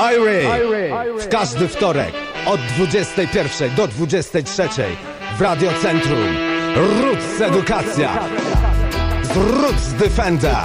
[0.00, 0.50] Irie
[1.20, 2.12] w każdy wtorek
[2.46, 4.68] od 21 do 23
[5.38, 6.36] w Radiocentrum
[6.76, 8.28] Roots Edukacja.
[9.22, 10.56] Z Roots Defender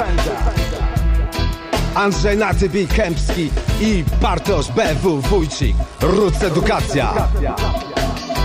[1.96, 3.50] Andrzej Natybi Kępski
[3.82, 5.76] i Bartosz BW Wójcik.
[6.02, 7.14] Roots Edukacja.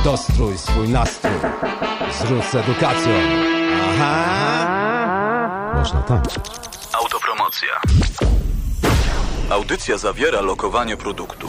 [0.05, 1.33] Dostrój swój nastrój.
[2.19, 3.13] Z Roots Edukacją.
[3.91, 5.73] Aha.
[5.75, 6.25] Można tak
[6.93, 7.69] Autopromocja.
[9.51, 11.49] Audycja zawiera lokowanie produktu.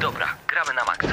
[0.00, 1.08] Dobra, gramy na maksa.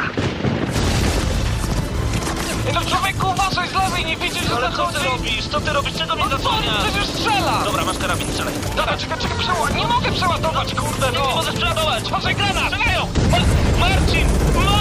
[2.67, 5.47] Ej, no człowieku, uważaj z lewej, nie widzisz, że Ale co ty robisz?
[5.47, 5.93] Co ty robisz?
[5.97, 6.83] Czego mnie zasłaniasz?
[6.83, 7.61] Przecież strzela!
[7.65, 8.53] Dobra, masz karabin, strzelaj.
[8.75, 9.75] Dobra, czekaj, czekaj, przeładować.
[9.75, 11.27] Nie mogę przeładować, kurde, no!
[11.27, 12.03] Nie możesz przeładować!
[12.03, 12.73] Uważaj, granat!
[12.73, 13.07] Strzelają!
[13.31, 13.41] Mar
[13.79, 14.27] Marcin!
[14.55, 14.80] Marcin!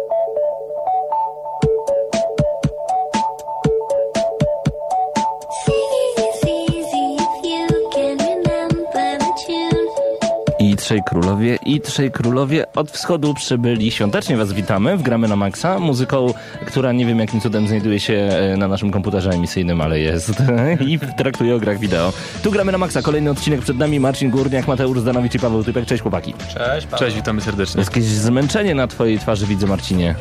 [10.91, 13.91] trzej królowie, i trzej królowie od wschodu przybyli.
[13.91, 16.33] Świątecznie was witamy w Gramy na Maxa, muzyką,
[16.65, 20.43] która nie wiem jakim cudem znajduje się e, na naszym komputerze emisyjnym, ale jest
[20.87, 22.13] i traktuje o grach wideo.
[22.43, 25.85] Tu Gramy na Maxa, kolejny odcinek przed nami, Marcin Górniak, Mateusz Zdanowicz i Paweł Typek.
[25.85, 26.33] Cześć chłopaki.
[26.33, 26.99] Cześć, Paweł.
[26.99, 27.79] Cześć, witamy serdecznie.
[27.79, 30.15] Jest jakieś zmęczenie na twojej twarzy widzę, Marcinie.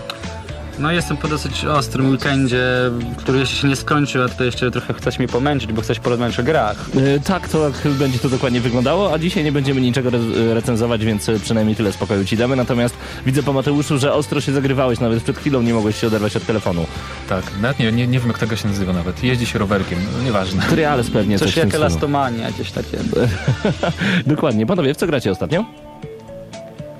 [0.81, 2.65] No jestem po dosyć ostrym weekendzie,
[3.17, 6.41] który jeszcze się nie skończył, a tutaj jeszcze trochę chcesz mnie pomęczyć, bo chcesz porozmawiać
[6.41, 6.77] o grach.
[7.17, 11.05] E, Tak, to tak będzie to dokładnie wyglądało, a dzisiaj nie będziemy niczego re- recenzować,
[11.05, 12.57] więc e, przynajmniej tyle spokoju ci damy.
[12.57, 12.95] Natomiast
[13.27, 16.47] widzę po Mateuszu, że ostro się zagrywałeś, nawet przed chwilą nie mogłeś się oderwać od
[16.47, 16.87] telefonu.
[17.29, 19.25] Tak, nawet nie, nie, nie wiem jak tego się nazywa nawet.
[19.25, 20.63] Jeździ się rowerkiem, no nieważne.
[20.63, 22.99] Triales pewnie coś, Coś jak elastomania, gdzieś takie.
[24.27, 24.67] Dokładnie.
[24.67, 25.65] Panowie, w co gracie ostatnio?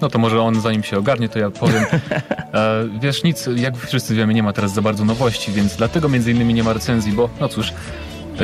[0.01, 1.85] No to może on zanim się ogarnie, to ja powiem.
[2.55, 6.31] E, wiesz, nic, jak wszyscy wiemy, nie ma teraz za bardzo nowości, więc dlatego między
[6.31, 7.73] innymi nie ma recenzji, bo no cóż,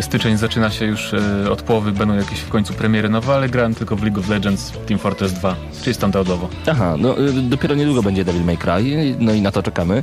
[0.03, 3.75] styczeń zaczyna się już e, od połowy, będą jakieś w końcu premiery nowe, ale grałem
[3.75, 6.49] tylko w League of Legends Team Fortress 2, czyli standardowo.
[6.71, 10.03] Aha, no y, dopiero niedługo będzie Devil May Cry, no i na to czekamy.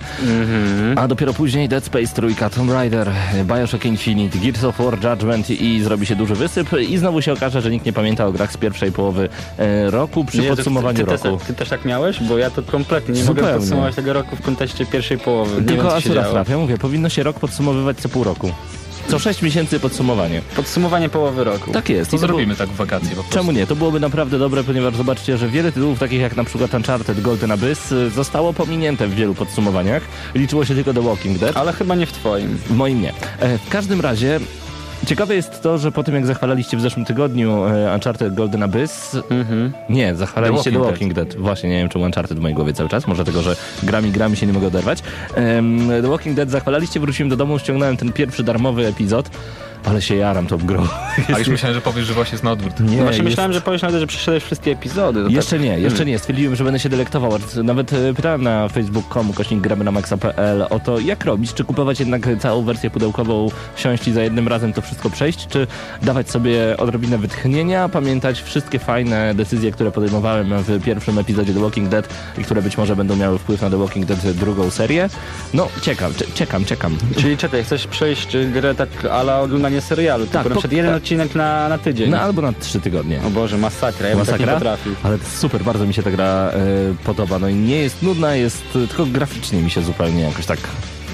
[0.95, 3.11] A dopiero później Dead Space, Trójka, Tomb Raider,
[3.45, 7.61] Bioshock Infinite, Gears of War, Judgment i zrobi się duży wysyp i znowu się okaże,
[7.61, 11.05] że nikt nie pamięta o grach z pierwszej połowy e, roku przy Nie, podsumowaniu ty,
[11.05, 11.37] ty, roku.
[11.37, 12.19] Też, ty też tak miałeś?
[12.23, 13.49] Bo ja to kompletnie nie Zupełnie.
[13.51, 15.61] mogę podsumować tego roku w kontekście pierwszej połowy.
[15.61, 16.31] Nie Tylko wiem, akurat działo.
[16.31, 18.51] trafia, mówię, powinno się rok podsumowywać co pół roku.
[19.07, 20.41] Co sześć miesięcy podsumowanie.
[20.55, 21.71] Podsumowanie połowy roku.
[21.71, 22.11] Tak jest.
[22.11, 23.33] To I to było- zrobimy tak w wakacje po prostu.
[23.33, 23.67] Czemu nie?
[23.67, 27.51] To byłoby naprawdę dobre, ponieważ zobaczcie, że wiele tytułów takich jak na przykład Uncharted Golden
[27.51, 30.03] Abyss y, zostało pominięte w wielu podsumowaniach.
[30.35, 31.57] Liczyło się tylko The Walking Dead.
[31.57, 32.57] Ale chyba nie w twoim.
[32.57, 33.13] W moim nie.
[33.39, 34.39] E, W każdym razie
[35.05, 39.17] ciekawe jest to, że po tym jak zachwalaliście w zeszłym tygodniu e, Uncharted Golden Abyss...
[39.89, 41.41] Nie, zachwalaliście The The Walking, Walking Dead.
[41.41, 43.07] Właśnie, nie wiem czemu Uncharted w mojej głowie cały czas.
[43.07, 45.03] Może tego, że grami, grami się nie mogę oderwać.
[46.01, 49.29] The Walking Dead zachwalaliście, wróciłem do domu, ściągnąłem ten pierwszy darmowy epizod.
[49.85, 50.87] Ale się jaram tą grą.
[51.35, 52.79] A już myślałem, że powiesz, że właśnie jest na odwrót.
[52.79, 55.25] Nie, No właśnie jest- myślałem, że powiesz nawet, że przeszedłeś wszystkie epizody.
[55.29, 56.19] Jeszcze tak, nie, jeszcze nie.
[56.19, 57.31] Stwierdziłem, że będę się delektował.
[57.63, 61.53] Nawet e, pytałem na facebook.com kośnik gramy na maxa.pl o to, jak robić.
[61.53, 65.67] Czy kupować jednak całą wersję pudełkową, wsiąść i za jednym razem to wszystko przejść, czy
[66.01, 71.89] dawać sobie odrobinę wytchnienia, pamiętać wszystkie fajne decyzje, które podejmowałem w pierwszym epizodzie The Walking
[71.89, 75.09] Dead i które być może będą miały wpływ na The Walking Dead drugą serię.
[75.53, 76.97] No, czekam, cze- czekam, czekam.
[77.17, 79.41] Czyli czekaj, chcesz przejść grę tak ala
[79.81, 80.97] serialu, tylko na po- przykład jeden tak.
[81.03, 82.09] odcinek na, na tydzień.
[82.09, 83.19] No albo na trzy tygodnie.
[83.27, 84.53] O Boże, masakra, ja bym tak Masakra?
[84.53, 84.95] potrafił.
[85.03, 86.59] Ale to super, bardzo mi się ta gra e,
[87.03, 87.39] podoba.
[87.39, 90.59] No i nie jest nudna, jest tylko graficznie mi się zupełnie jakoś tak.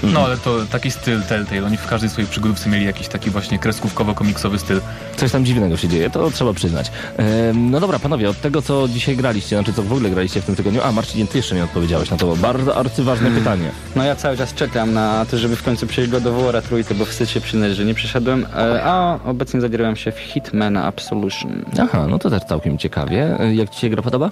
[0.02, 3.58] No ale to taki styl Telltale, oni w każdej swojej przygodówce mieli jakiś taki właśnie
[3.58, 4.80] kreskówkowo-komiksowy styl.
[5.16, 6.90] Coś tam dziwnego się dzieje, to trzeba przyznać.
[7.16, 10.44] Em, no dobra, panowie, od tego, co dzisiaj graliście, znaczy co w ogóle graliście w
[10.44, 10.80] tym tygodniu.
[10.84, 13.70] A, Marcin, ty jeszcze nie odpowiedziałeś na to bardzo arcyważne pytanie.
[13.96, 17.04] No ja cały czas czekam na to, żeby w końcu przejść of War trójkę, bo
[17.04, 21.64] wstyd się przyznać, że nie przeszedłem, e, a obecnie zagrałem się w Hitmana Absolution.
[21.82, 23.36] Aha, no to też całkiem ciekawie.
[23.40, 24.26] E, Jak ci się gra podoba?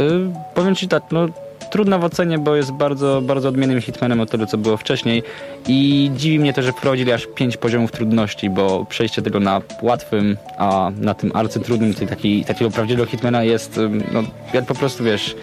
[0.00, 1.26] Y, powiem ci tak, no
[1.70, 5.22] trudno w ocenie, bo jest bardzo, bardzo odmiennym Hitmanem od tego, co było wcześniej
[5.68, 10.36] i dziwi mnie to, że wprowadzili aż pięć poziomów trudności, bo przejście tego na łatwym,
[10.58, 13.80] a na tym arcytrudnym, czyli taki, takiego prawdziwego Hitmana jest,
[14.12, 14.22] no
[14.52, 15.36] jak po prostu, wiesz,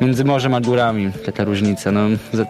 [0.00, 2.00] między morzem a górami, taka różnica, no.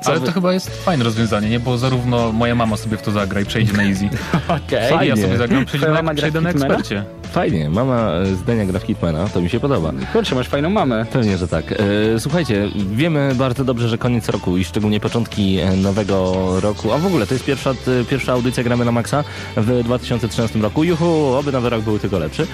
[0.04, 1.60] Ale to chyba jest fajne rozwiązanie, nie?
[1.60, 4.08] Bo zarówno moja mama sobie w to zagra i przejdzie na easy.
[4.66, 5.06] Okej.
[5.06, 7.04] I ja sobie zagram, przejdę na, przejdę na ekspercie.
[7.30, 9.92] Fajnie, mama e, zdania gra w Hitmana, to mi się podoba.
[10.12, 11.06] Kurczę, masz fajną mamę.
[11.12, 11.72] Pewnie, że tak.
[11.72, 16.98] E, Słuchajcie, wiemy bardzo dobrze, że koniec roku i szczególnie początki e, nowego roku, a
[16.98, 17.74] w ogóle to jest pierwsza,
[18.10, 19.24] pierwsza audycja Gramy na Maxa
[19.56, 20.84] w 2013 roku.
[20.84, 22.46] Juhu, oby nowy rok był tylko lepszy.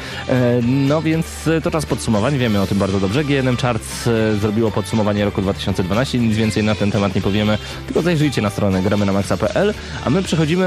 [0.63, 3.25] No więc to czas podsumowań, wiemy o tym bardzo dobrze.
[3.25, 4.09] GNM Charts
[4.41, 8.83] zrobiło podsumowanie roku 2012, nic więcej na ten temat nie powiemy, tylko zajrzyjcie na stronę
[8.83, 9.75] gramy na maxa.pl,
[10.05, 10.67] a my przechodzimy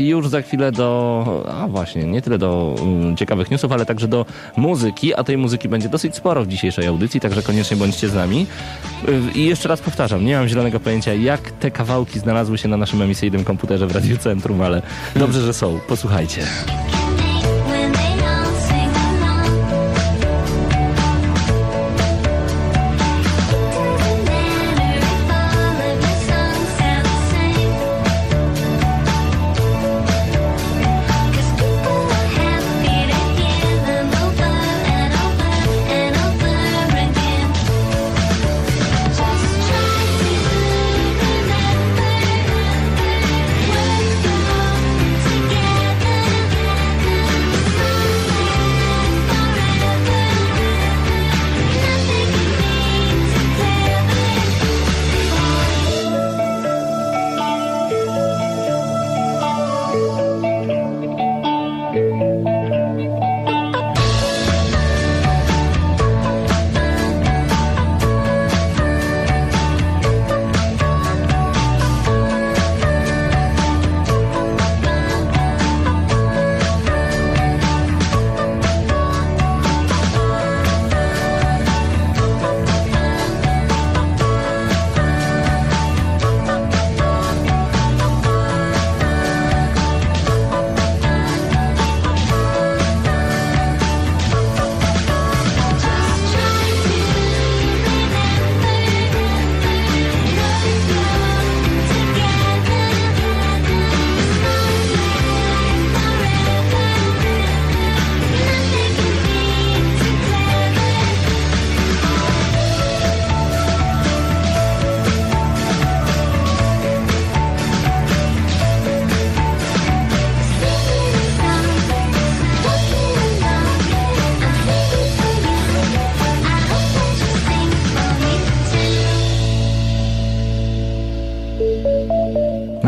[0.00, 4.26] już za chwilę do, a właśnie, nie tyle do mm, ciekawych newsów, ale także do
[4.56, 8.46] muzyki, a tej muzyki będzie dosyć sporo w dzisiejszej audycji, także koniecznie bądźcie z nami.
[9.08, 12.76] Y, I jeszcze raz powtarzam, nie mam zielonego pojęcia, jak te kawałki znalazły się na
[12.76, 14.82] naszym emisyjnym komputerze w Radiu Centrum, ale
[15.16, 15.78] dobrze, że są.
[15.88, 16.42] Posłuchajcie.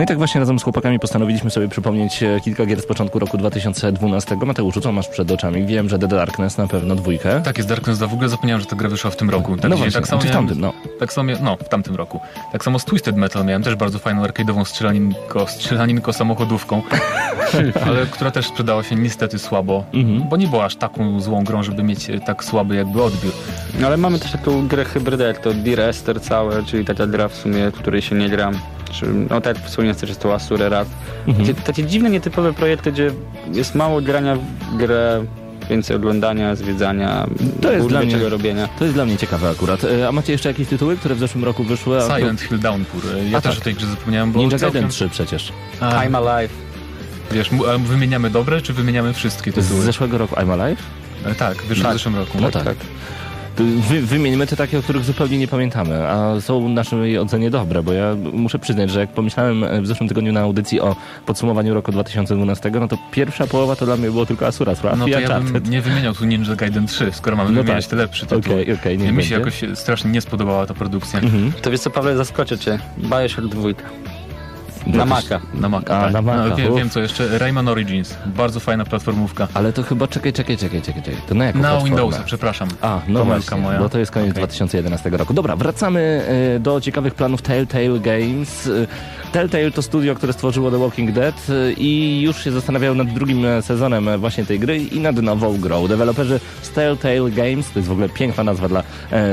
[0.03, 3.19] No i tak właśnie razem z chłopakami postanowiliśmy sobie przypomnieć e, kilka gier z początku
[3.19, 4.37] roku 2012.
[4.37, 5.67] Mateuszu, co masz przed oczami?
[5.67, 7.41] Wiem, że The Darkness na pewno dwójkę.
[7.45, 8.07] Tak jest Darkness 2.
[8.07, 9.57] W ogóle zapomniałem, że ta gra wyszła w tym roku.
[9.57, 10.73] Tak, no właśnie, tak samo w tamtym, no.
[11.01, 12.21] Tak samo, no, w tamtym roku.
[12.53, 16.83] Tak samo z Twisted Metal miałem też bardzo fajną arcade'ową strzelaninko, strzelaninko samochodówką,
[17.87, 20.29] ale która też sprzedała się niestety słabo, Mhm.
[20.29, 23.33] bo nie była aż taką złą grą, żeby mieć e, tak słaby jakby odbiór.
[23.81, 27.29] No ale mamy też taką grę hybrydę, jak to Dear Esther całe, czyli taka gra
[27.29, 28.59] w sumie, w której się nie gram.
[28.93, 30.89] Czy, no tak jak wspomniałem też jest to Asure Rat.
[31.27, 31.47] Mhm.
[31.47, 33.11] Takie, takie dziwne, nietypowe projekty, gdzie
[33.53, 35.25] jest mało grania w grę,
[35.71, 37.27] więcej oglądania, zwiedzania,
[37.63, 38.69] To jest dla mnie- robienia.
[38.79, 39.85] To jest dla mnie ciekawe akurat.
[39.85, 41.99] E, A macie jeszcze jakieś tytuły, które w zeszłym roku wyszły?
[42.17, 43.03] Silent Hill Downpour.
[43.17, 43.61] E, Ja A też tak.
[43.63, 45.53] o tej grze zapomniałem, bo Ninja całkiem, Gaiden 3 przecież.
[45.81, 46.53] a, I'm Alive.
[47.33, 47.51] wiesz,
[47.87, 49.83] wymieniamy dobre, czy wymieniamy wszystkie Z tytuły?
[49.83, 50.83] zeszłego roku I'm Alive?
[51.27, 51.93] E, Tak, wyszło Tak.
[51.93, 52.39] w zeszłym roku.
[52.41, 52.65] No tak.
[52.65, 52.71] To
[53.57, 57.83] Wy, wymieńmy te takie, o których zupełnie nie pamiętamy, a są w naszej ocenie dobre,
[57.83, 60.97] bo ja muszę przyznać, że jak pomyślałem w zeszłym tygodniu na audycji o
[61.27, 65.07] podsumowaniu roku 2012, no to pierwsza połowa to dla mnie było tylko Asura, Sword No
[65.07, 65.41] i to ja
[65.71, 67.91] nie wymieniał tu Ninja Gaiden 3, skoro mamy No wymieniać tak.
[67.91, 68.63] te lepsze tytuły.
[68.63, 69.63] Okej, okej, niech Mi się będzie.
[69.63, 71.21] jakoś strasznie nie spodobała ta produkcja.
[71.21, 71.53] Mhm.
[71.63, 72.79] To wiesz co, Paweł, zaskoczę cię.
[72.99, 73.69] Bioshock 2.
[74.87, 75.41] Na Maca.
[75.55, 76.13] Na Maca, A, tak.
[76.13, 78.15] na Maca, No, wiem, wiem co jeszcze, Rayman Origins.
[78.27, 79.49] Bardzo fajna platformówka.
[79.55, 81.21] Ale to chyba, czekaj, czekaj, czekaj, czekaj, czekaj.
[81.29, 81.81] to na jaką Na?
[81.81, 82.69] Windowsa, przepraszam.
[82.81, 83.79] A, no właśnie, moja.
[83.79, 84.41] bo to jest koniec Okej.
[84.41, 85.35] 2011 roku.
[85.35, 86.25] Dobra, wracamy
[86.57, 88.67] e, do ciekawych planów Telltale Games.
[88.67, 88.71] E,
[89.33, 93.47] Telltale to studio, które stworzyło The Walking Dead e, i już się zastanawiają nad drugim
[93.61, 95.89] sezonem właśnie tej gry i nad nową grą.
[95.89, 98.83] Deweloperzy z Telltale Games, to jest w ogóle piękna nazwa dla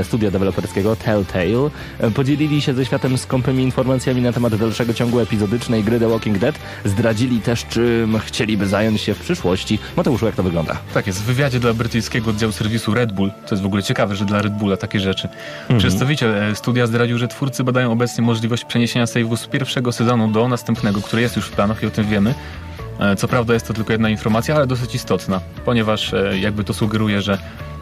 [0.02, 1.70] studia deweloperskiego Telltale,
[2.14, 6.58] podzielili się ze światem skąpymi informacjami na temat dalszego ciągu epizodycznej gry The Walking Dead.
[6.84, 9.78] Zdradzili też, czym chcieliby zająć się w przyszłości.
[9.96, 10.76] Mateuszu, jak to wygląda?
[10.94, 14.16] Tak jest, w wywiadzie dla brytyjskiego oddziału serwisu Red Bull, to jest w ogóle ciekawe,
[14.16, 15.28] że dla Red Bulla takie rzeczy,
[15.78, 20.48] przedstawiciel e, studia zdradził, że twórcy badają obecnie możliwość przeniesienia save'u z pierwszego sezonu do
[20.48, 22.34] następnego, który jest już w planach i o tym wiemy.
[23.00, 26.74] E, Co prawda jest to tylko jedna informacja, ale dosyć istotna, ponieważ e, jakby to
[26.74, 27.38] sugeruje, że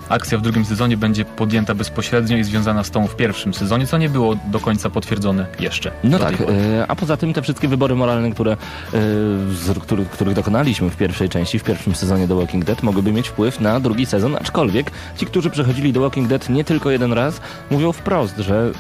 [0.09, 3.99] akcja w drugim sezonie będzie podjęta bezpośrednio i związana z tą w pierwszym sezonie, co
[3.99, 5.91] nie było do końca potwierdzone jeszcze.
[6.05, 6.45] No tak, e,
[6.88, 11.59] a poza tym te wszystkie wybory moralne, które, e, których, których dokonaliśmy w pierwszej części,
[11.59, 15.50] w pierwszym sezonie The Walking Dead, mogłyby mieć wpływ na drugi sezon, aczkolwiek ci, którzy
[15.50, 18.73] przechodzili The Walking Dead nie tylko jeden raz, mówią wprost, że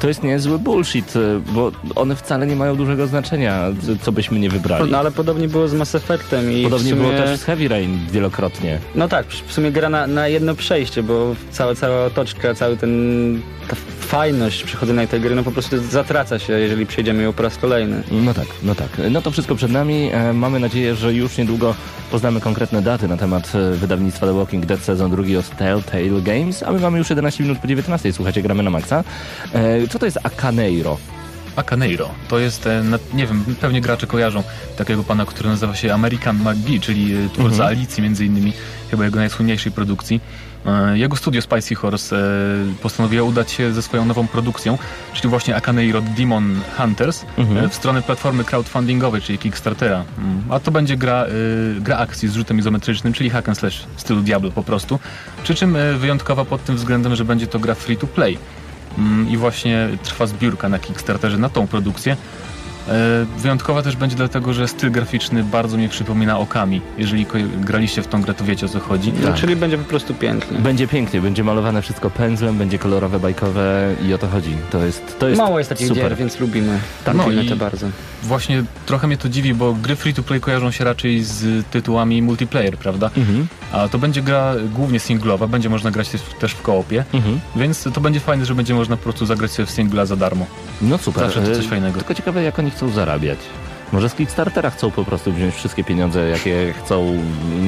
[0.00, 4.38] to jest niezły bullshit, e, bo one wcale nie mają dużego znaczenia, c- co byśmy
[4.38, 4.90] nie wybrali.
[4.90, 7.02] No ale podobnie było z Mass Effectem i Podobnie sumie...
[7.02, 8.78] było też z Heavy Rain wielokrotnie.
[8.94, 12.90] No tak, w sumie gra na, na jedno przejście, bo cała, cała otoczka, cały ten,
[13.68, 17.56] ta fajność przechodzenia tej gry, no po prostu zatraca się, jeżeli przejdziemy ją po raz
[17.56, 18.02] kolejny.
[18.10, 18.88] No tak, no tak.
[19.10, 20.10] No to wszystko przed nami.
[20.12, 21.74] E, Mamy nadzieję, że już niedługo
[22.10, 26.62] poznamy konkretne daty na temat e, wydawnictwa The Walking Dead sezon drugi od Telltale Games,
[26.62, 28.12] a my mamy już 11 minut po 19.
[28.12, 29.04] Słuchajcie, gramy na maksa.
[29.90, 30.98] Co to jest Akaneiro?
[31.56, 32.08] Acaneiro.
[32.28, 32.82] To jest, e,
[33.14, 34.42] nie wiem, pewnie gracze kojarzą
[34.76, 37.68] takiego pana, który nazywa się American McGee, czyli e, twórca Mhm.
[37.68, 38.52] Alicji między innymi,
[38.90, 40.20] chyba jego najsłynniejszej produkcji.
[40.66, 42.16] E, Jego studio Spicy Horse
[42.82, 44.78] postanowiło udać się ze swoją nową produkcją,
[45.14, 47.70] czyli właśnie Acaneiro Demon Hunters, Mhm.
[47.70, 50.04] w stronę platformy crowdfundingowej, czyli Kickstartera.
[50.18, 51.26] Mm, A to będzie gra,
[51.80, 54.98] gra akcji z rzutem izometrycznym, czyli hack and slash w stylu Diablo po prostu.
[55.44, 58.38] Przy czym wyjątkowa pod tym względem, że będzie to gra free to play.
[58.98, 62.16] Mm, I właśnie trwa zbiórka na Kickstarterze na tą produkcję.
[62.88, 66.80] E, Wyjątkowa też będzie dlatego, że styl graficzny bardzo mnie przypomina okami.
[66.98, 67.26] Jeżeli
[67.60, 69.12] graliście w tą grę, to wiecie o co chodzi.
[69.24, 70.58] No, czyli będzie po prostu pięknie.
[70.58, 74.56] Będzie pięknie, będzie malowane wszystko pędzlem, będzie kolorowe, bajkowe i o to chodzi.
[74.70, 76.02] To jest, to jest Mało jest takich super.
[76.02, 76.72] gier, więc lubimy.
[76.72, 77.86] Tak, Tak, no lubimy to bardzo.
[78.22, 83.10] Właśnie trochę mnie to dziwi, bo gry free-to-play kojarzą się raczej z tytułami multiplayer, prawda?
[83.16, 86.08] Mhm, A to będzie gra głównie singlowa, będzie można grać
[86.40, 87.40] też- w koopie, mhm.
[87.56, 90.46] więc to będzie fajne, że będzie można po prostu zagrać sobie w singla za darmo.
[90.82, 91.24] No super.
[91.24, 91.98] Zawsze to E, coś fajnego.
[91.98, 93.38] Tylko ciekawe, jak oni chcą zarabiać.
[93.92, 97.18] Może z Kickstartera chcą po prostu wziąć wszystkie pieniądze, jakie chcą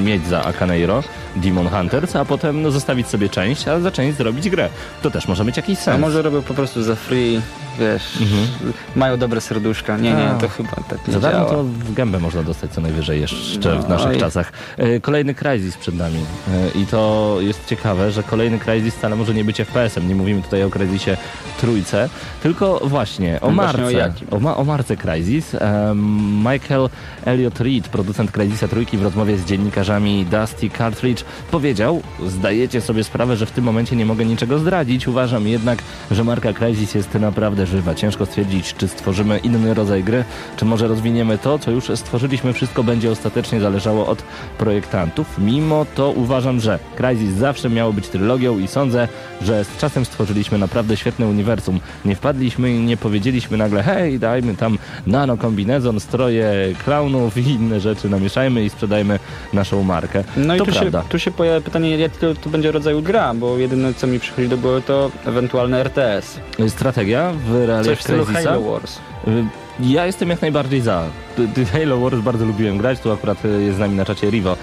[0.04, 1.02] mieć za Akaneiro,
[1.36, 4.68] Demon Hunters, a potem no, zostawić sobie część, a za część zrobić grę.
[5.02, 6.00] To też może mieć jakiś A sens.
[6.00, 7.40] może robią po prostu za free,
[7.78, 8.72] wiesz, Mhm.
[8.96, 9.96] mają dobre serduszka.
[9.96, 13.20] Nie, nie, to chyba tak nie Za darmo to w gębę można dostać co najwyżej
[13.20, 14.18] jeszcze w No, naszych oj.
[14.20, 14.52] czasach.
[14.78, 16.18] E, Kolejny Crysis przed nami
[16.76, 20.08] E, i to jest ciekawe, że kolejny Crysis wcale może nie być FPS-em.
[20.08, 21.16] Nie mówimy tutaj o Crysisie
[21.60, 22.08] trójce,
[22.42, 23.92] tylko właśnie o właśnie o marce.
[23.92, 24.28] jakim?
[24.30, 25.54] O, ma, o marce Crysis.
[25.54, 26.88] Em, Michael
[27.24, 33.36] Elliot Reed, producent Crysisa trójki w rozmowie z dziennikarzami Dusty Cartridge powiedział, zdajecie sobie sprawę,
[33.36, 35.08] że w tym momencie nie mogę niczego zdradzić.
[35.08, 35.78] Uważam jednak,
[36.10, 37.61] że marka Crysis jest naprawdę
[37.96, 40.24] Ciężko stwierdzić, czy stworzymy inny rodzaj gry,
[40.56, 42.52] czy może rozwiniemy to, co już stworzyliśmy.
[42.52, 44.22] Wszystko będzie ostatecznie zależało od
[44.58, 45.38] projektantów.
[45.38, 49.08] Mimo to uważam, że Crysis zawsze miało być trylogią i sądzę,
[49.42, 51.80] że z czasem stworzyliśmy naprawdę świetne uniwersum.
[52.04, 56.52] Nie wpadliśmy i nie powiedzieliśmy nagle, hej, dajmy tam nanokombinezon, stroje
[56.84, 59.18] klaunów i inne rzeczy, namieszajmy i sprzedajmy
[59.52, 60.24] naszą markę.
[60.36, 61.02] No i to tu się, prawda.
[61.08, 64.58] tu się pojawia pytanie, jakiego to będzie rodzaju gra, bo jedyne co mi przychodzi do
[64.58, 66.40] głowy to ewentualne RTS.
[66.68, 68.50] Strategia w Coś realiach w stylu Crysisa.
[68.50, 68.98] Halo Wars.
[69.80, 71.02] Ja jestem jak najbardziej za.
[71.72, 74.56] Halo Wars bardzo lubiłem grać, tu akurat y, jest z nami na czacie Rivo,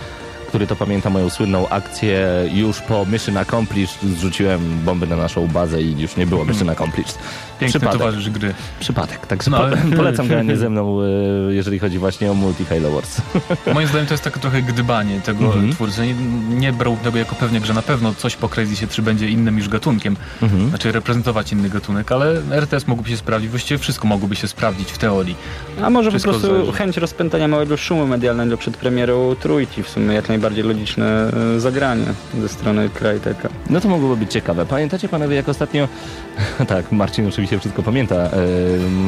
[0.50, 5.82] który to pamięta moją słynną akcję już po Mission Accomplished, zrzuciłem bomby na naszą bazę
[5.82, 7.18] i już nie było Mission Accomplished.
[7.60, 8.00] Piękny Przypadek.
[8.00, 8.54] towarzysz gry.
[8.80, 11.02] Przypadek, także No, ale- polecam granie ze mną,
[11.50, 13.22] y, jeżeli chodzi właśnie o multi Halo Wars.
[13.74, 15.72] Moim zdaniem to jest takie trochę gdybanie tego Mhm.
[15.74, 16.02] twórcy.
[16.08, 16.14] Nie,
[16.56, 19.70] nie brał tego jako pewnie, że na pewno coś po Crazy 3 będzie innym niż
[19.70, 20.70] gatunkiem, Mhm.
[20.70, 24.98] znaczy reprezentować inny gatunek, ale RTS mógłby się sprawdzić, właściwie wszystko mogłoby się sprawdzić w
[24.98, 25.36] teorii.
[25.84, 26.72] A może Wszystko po prostu zależy.
[26.78, 32.06] chęć rozpętania małego szumu medialnego przed premierą trójki, w sumie jak najbardziej logiczne e, zagranie
[32.42, 33.50] ze strony Cryteka.
[33.70, 34.66] No to mogłoby być ciekawe.
[34.66, 35.88] Pamiętacie panowie, jak ostatnio...
[36.68, 38.16] tak, Marcin oczywiście wszystko pamięta.
[38.16, 38.30] E,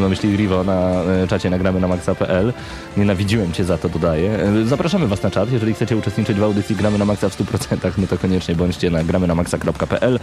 [0.01, 2.53] na myśli Rivo na e, czacie nagramy na maxa.pl.
[2.97, 4.39] Nienawidziłem cię za to, dodaję.
[4.65, 5.51] Zapraszamy was na czat.
[5.51, 9.03] Jeżeli chcecie uczestniczyć w audycji Gramy na Maxa w 100%, no to koniecznie bądźcie na
[9.03, 10.19] gramy na maxa.pl.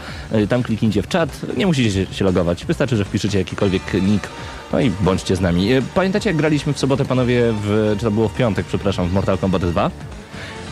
[0.49, 1.41] Tam kliknijcie w czat.
[1.57, 2.65] Nie musicie się, logować.
[2.65, 4.29] Wystarczy, że wpiszecie jakikolwiek nick.
[4.73, 5.69] No i bądźcie z nami.
[5.95, 9.39] Pamiętacie, jak graliśmy w sobotę, panowie, w, czy to było w piątek, przepraszam, w Mortal
[9.39, 9.91] Kombat 2?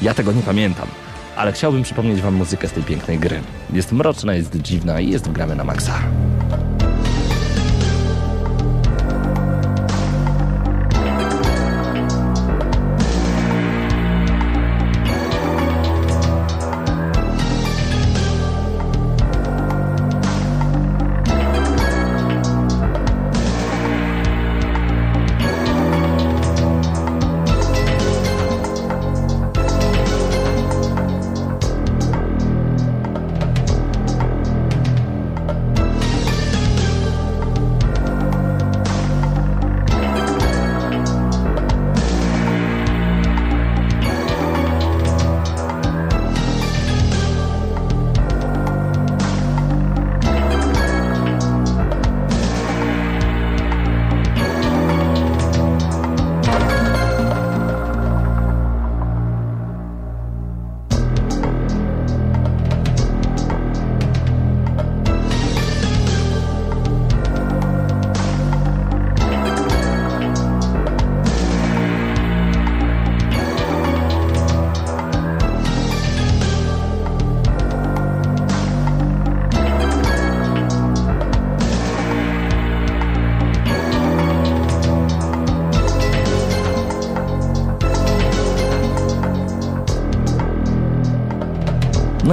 [0.02, 0.88] Ja tego nie pamiętam.
[1.36, 3.40] Ale chciałbym przypomnieć wam muzykę z tej pięknej gry.
[3.72, 5.98] Jest mroczna, jest dziwna i jest gramy na maksa.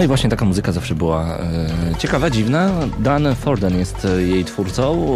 [0.03, 2.71] I właśnie taka muzyka zawsze była e, ciekawa, dziwna.
[2.99, 5.07] Dan Forden jest e, jej twórcą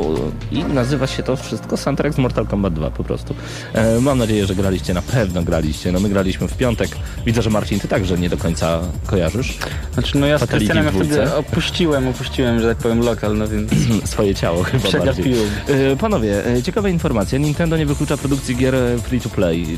[0.51, 3.36] i nazywa się to wszystko soundtrack z Mortal Kombat 2 po prostu.
[3.74, 5.91] E, mam nadzieję, że graliście, na pewno graliście.
[5.91, 6.89] No my graliśmy w piątek.
[7.25, 9.58] Widzę, że Marcin, ty także nie do końca kojarzysz
[9.94, 11.13] Znaczy, no ja z Krystianem dwójce?
[11.13, 13.72] wtedy opuściłem, opuściłem, że tak powiem, lokal, no więc
[14.12, 15.01] swoje ciało chyba bardziej.
[15.01, 15.50] przegapiłem.
[15.91, 17.39] E, Panowie, e, ciekawa informacja.
[17.39, 19.77] Nintendo nie wyklucza produkcji gier free to play.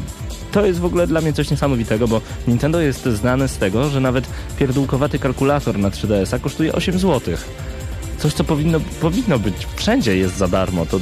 [0.52, 4.00] To jest w ogóle dla mnie coś niesamowitego, bo Nintendo jest znane z tego, że
[4.00, 4.28] nawet
[4.60, 7.38] pierdółkowaty kalkulator na 3DS-a kosztuje 8 zł.
[8.18, 10.86] Coś, co powinno, powinno być wszędzie jest za darmo.
[10.86, 11.00] To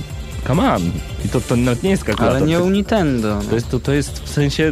[0.47, 0.81] come on.
[1.25, 2.37] I to, to nawet nie jest kalkulator.
[2.37, 3.39] Ale nie u Nintendo.
[3.49, 4.71] to, jest, to, to jest w sensie...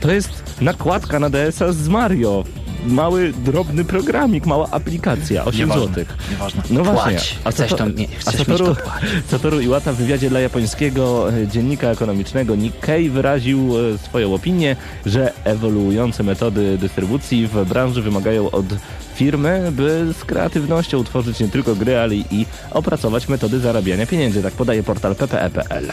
[0.00, 2.44] To jest nakładka na DS-a z Mario.
[2.86, 5.44] Mały, drobny programik, mała aplikacja.
[5.44, 6.04] 8 Nieważne, zł.
[6.30, 6.62] Nieważne.
[6.70, 7.12] No właśnie.
[7.12, 7.36] Płać.
[7.44, 9.02] A Chcesz to- nie, a chcesz Satoru, mieć to płać.
[9.30, 15.32] Satoru Iwata w wywiadzie dla japońskiego e, dziennika ekonomicznego Nikkei wyraził e, swoją opinię, że
[15.44, 18.66] ewoluujące metody dystrybucji w branży wymagają od
[19.14, 24.42] firmy, by z kreatywnością utworzyć nie tylko gry, ale i opracować metody zarabiania pieniędzy.
[24.42, 25.86] Tak podaje portal ppe.pl.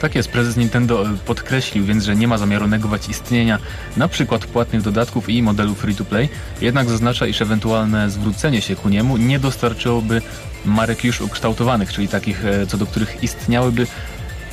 [0.00, 3.58] Tak jest, prezes Nintendo e, podkreślił więc, że nie ma zamiaru negować istnienia
[3.96, 6.28] na przykład płatnych dodatków i modelu free-to-play,
[6.60, 10.22] jednak zaznacza, iż ewentualne zwrócenie się ku niemu nie dostarczyłoby
[10.64, 13.86] marek już ukształtowanych, czyli takich, e, co do których istniałyby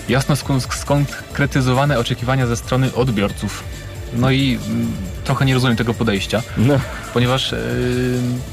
[0.09, 3.63] jasno skon- skonkretyzowane oczekiwania ze strony odbiorców.
[4.13, 4.91] No i mm,
[5.23, 6.79] trochę nie rozumiem tego podejścia, No,
[7.13, 7.57] ponieważ e,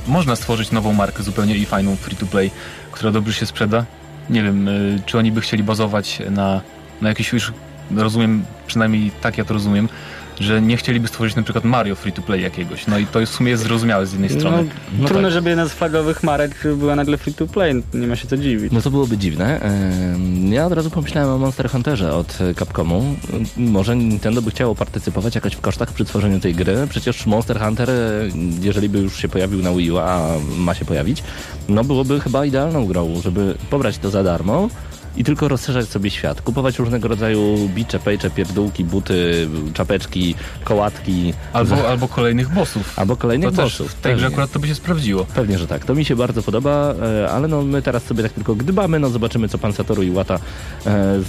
[0.06, 2.50] można stworzyć nową markę zupełnie i fajną free-to-play,
[2.92, 3.84] która dobrze się sprzeda.
[4.30, 4.68] Nie wiem,
[5.06, 6.60] czy oni by chcieli bazować na,
[7.00, 7.52] na jakiś już,
[7.96, 9.88] rozumiem, przynajmniej tak ja to rozumiem,
[10.40, 12.86] że nie chcieliby stworzyć na przykład Mario free-to-play jakiegoś.
[12.86, 14.68] No i to jest w sumie jest zrozumiałe z jednej No, strony.
[14.98, 15.32] No trudno, tak.
[15.32, 18.72] żeby jedna z flagowych marek była nagle free to play, nie ma się co dziwić.
[18.72, 19.60] no to byłoby dziwne.
[20.50, 23.16] Ja od razu pomyślałem o Monster Hunterze od Capcomu.
[23.56, 26.76] Może Nintendo by chciało partycypować jakoś w kosztach przy tworzeniu tej gry.
[26.90, 27.90] Przecież Monster Hunter,
[28.60, 31.22] jeżeli by już się pojawił na Wii U, a ma się pojawić,
[31.68, 34.68] no byłoby chyba idealną grą, żeby pobrać to za darmo
[35.16, 36.42] i tylko rozszerzać sobie świat.
[36.42, 41.34] Kupować różnego rodzaju bicze, pejcze, pierdółki, buty, czapeczki, kołatki.
[41.52, 42.98] Albo, albo kolejnych bossów.
[42.98, 45.24] Albo kolejnych to bossów, W tej grze akurat to by się sprawdziło.
[45.24, 45.84] Pewnie, że tak.
[45.84, 49.10] To mi się bardzo podoba, e, ale no my teraz sobie tak tylko gdybamy, no
[49.10, 50.40] zobaczymy co pan Satoru Iwata e,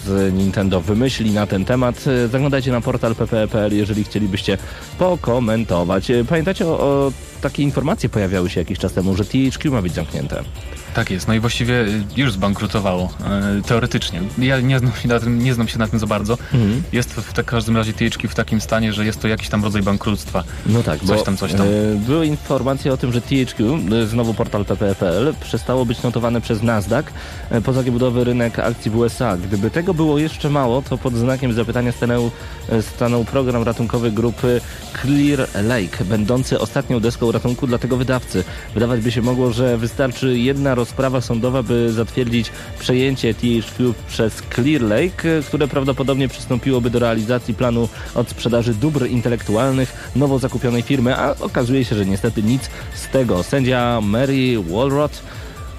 [0.05, 2.05] z Nintendo wymyśli na ten temat.
[2.07, 4.57] E, Zaglądajcie na portal ppe.pl, jeżeli chcielibyście
[4.97, 6.11] pokomentować.
[6.29, 10.43] Pamiętacie o, o takie informacje pojawiały się jakiś czas temu, że THQ ma być zamknięte.
[10.93, 13.13] Tak jest, no i właściwie y, już zbankrutowało,
[13.59, 14.21] e, teoretycznie.
[14.37, 16.37] Ja nie znam, się na tym, nie znam się na tym za bardzo.
[16.53, 16.83] Mhm.
[16.93, 19.81] Jest w, tak- każdym razie THQ w takim stanie, że jest to jakiś tam rodzaj
[19.81, 20.43] bankructwa.
[20.65, 21.61] No tak, Coś tam, coś tam.
[21.61, 26.61] e, były informacje o tym, że THQ, e, znowu portal ppe.pl, przestało być notowane przez
[26.63, 27.03] Nasdaq
[27.49, 29.37] e, poza giełdowy rynek akcji w USA.
[29.37, 32.31] Gdyby tego było jeszcze mało, to pod znakiem zapytania stanął,
[32.69, 34.61] e, stanął program ratunkowy grupy
[35.01, 38.43] Clear Lake, będący ostatnią deską ratunku dla tego wydawcy.
[38.73, 44.81] Wydawać by się mogło, że wystarczy jedna rozprawa sądowa, by zatwierdzić przejęcie THQ przez Clear
[44.81, 51.35] Lake, które prawdopodobnie przystąpiłoby do realizacji planu od sprzedaży dóbr intelektualnych nowo zakupionej firmy, a
[51.39, 53.43] okazuje się, że niestety nic z tego.
[53.43, 55.21] Sędzia Mary Walrod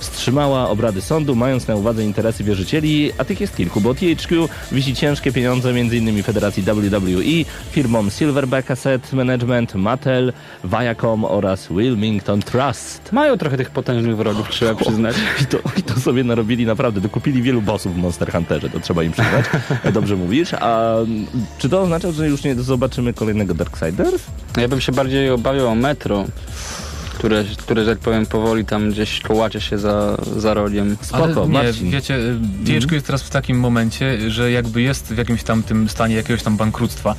[0.02, 4.94] wstrzymała obrady sądu, mając na uwadze interesy wierzycieli, a tych jest kilku, bo THQ wisi
[4.94, 6.22] ciężkie pieniądze m.in.
[6.22, 10.32] Federacji WWE, firmom Silverback Asset Management, Mattel,
[10.64, 13.12] Viacom oraz Wilmington Trust.
[13.12, 15.16] Mają trochę tych potężnych wrogów, trzeba przyznać.
[15.42, 19.02] I to, I to sobie narobili naprawdę, dokupili wielu bossów w Monster Hunterze, to trzeba
[19.02, 19.44] im przyznać.
[19.94, 20.54] Dobrze mówisz.
[20.54, 20.96] A
[21.58, 24.22] czy to oznacza, że już nie zobaczymy kolejnego Darksiders?
[24.56, 26.24] Ja bym się bardziej obawiał o metro,
[27.14, 30.96] które, które, że tak powiem, powoli tam gdzieś kołacze się za, za rogiem.
[31.00, 31.90] Spoko, Ale nie, Marcin.
[31.90, 35.88] wiecie, y, THQ jest teraz w takim momencie, że jakby jest w jakimś tam tym
[35.88, 37.14] stanie jakiegoś tam bankructwa,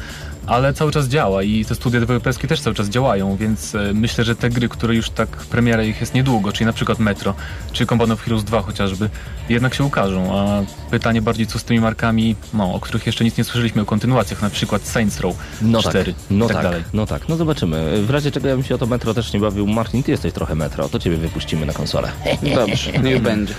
[0.48, 4.24] ale cały czas działa i te studia deweloperskie też cały czas działają, więc e, myślę,
[4.24, 7.34] że te gry, które już tak premiera ich jest niedługo, czyli na przykład Metro,
[7.72, 9.10] czy Combat of Heroes 2 chociażby,
[9.50, 13.38] jednak się ukażą, a pytanie bardziej co z tymi markami, no, o których jeszcze nic
[13.38, 16.64] nie słyszeliśmy o kontynuacjach, na przykład Saints Row No 4 tak, no i tak, tak,
[16.66, 16.84] dalej.
[16.94, 18.02] no tak, no zobaczymy.
[18.04, 19.68] W razie czego ja bym się o to metro też nie bawił.
[19.68, 22.12] Martin, ty jesteś trochę metro, to ciebie wypuścimy na konsolę.
[22.56, 23.54] Dobrze, niech będzie.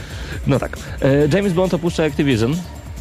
[0.47, 0.77] No tak.
[1.03, 2.57] E, James Bond opuszcza Activision.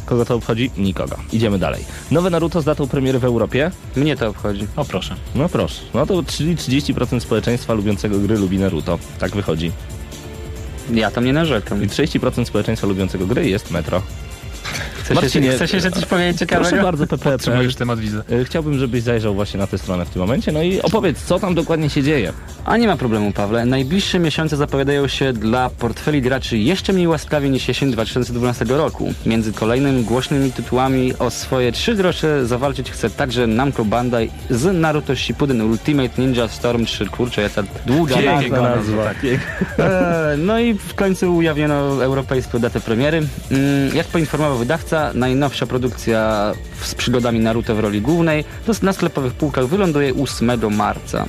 [0.06, 0.70] Kogo to obchodzi?
[0.78, 1.16] Nikogo.
[1.32, 1.84] Idziemy dalej.
[2.10, 3.70] Nowe Naruto z datą premiery w Europie.
[3.96, 4.66] Mnie to obchodzi.
[4.76, 5.14] O proszę.
[5.34, 5.82] No proszę.
[5.94, 8.98] No to czyli 30% społeczeństwa lubiącego gry lubi Naruto.
[9.18, 9.72] Tak wychodzi.
[10.94, 11.82] Ja tam nie narzekam.
[11.82, 14.02] I 30% społeczeństwa lubiącego gry jest metro.
[15.04, 16.68] Chcesz, Marcinie, chcesz jeszcze coś powiedzieć ciekawego?
[16.68, 17.30] Proszę bardzo, PP.
[17.32, 18.22] Potrzebujesz temat, widzę.
[18.32, 21.38] Y, Chciałbym, żebyś zajrzał właśnie na tę stronę w tym momencie, no i opowiedz, co
[21.38, 22.32] tam dokładnie się dzieje.
[22.64, 23.66] A nie ma problemu, Pawle.
[23.66, 29.12] Najbliższe miesiące zapowiadają się dla portfeli graczy jeszcze mniej łaskawie niż jesień 2012 roku.
[29.26, 35.16] Między kolejnymi głośnymi tytułami o swoje trzy grosze zawalczyć chce także Namco Bandai z Naruto
[35.16, 37.06] Shippuden Ultimate Ninja Storm 3.
[37.06, 39.04] Kurczę, jaka długa Piękna nazwa.
[39.04, 39.10] nazwa.
[39.78, 43.22] Eee, No i w końcu ujawniono europejską datę premiery.
[43.50, 49.32] Mm, Jak poinformował wydawca, najnowsza produkcja z przygodami Naruto w roli głównej to na sklepowych
[49.32, 51.26] półkach wyląduje 8 marca.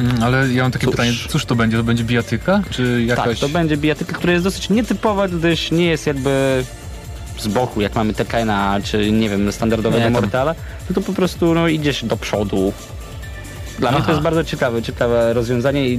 [0.00, 0.90] Mm, ale ja mam takie Cóż.
[0.90, 1.76] pytanie, cóż to będzie?
[1.76, 2.62] To będzie bijatyka?
[2.70, 3.24] Czy jakaś...
[3.24, 6.64] Tak, to będzie bijatyka, która jest dosyć nietypowa, gdyż nie jest jakby
[7.38, 10.54] z boku, jak mamy Tekena, czy nie wiem, standardowego Nie, Mortala,
[10.86, 12.72] tylko po prostu no, idziesz do przodu.
[13.78, 14.12] Dla mnie to Aha.
[14.12, 15.98] jest bardzo ciekawe, ciekawe rozwiązanie i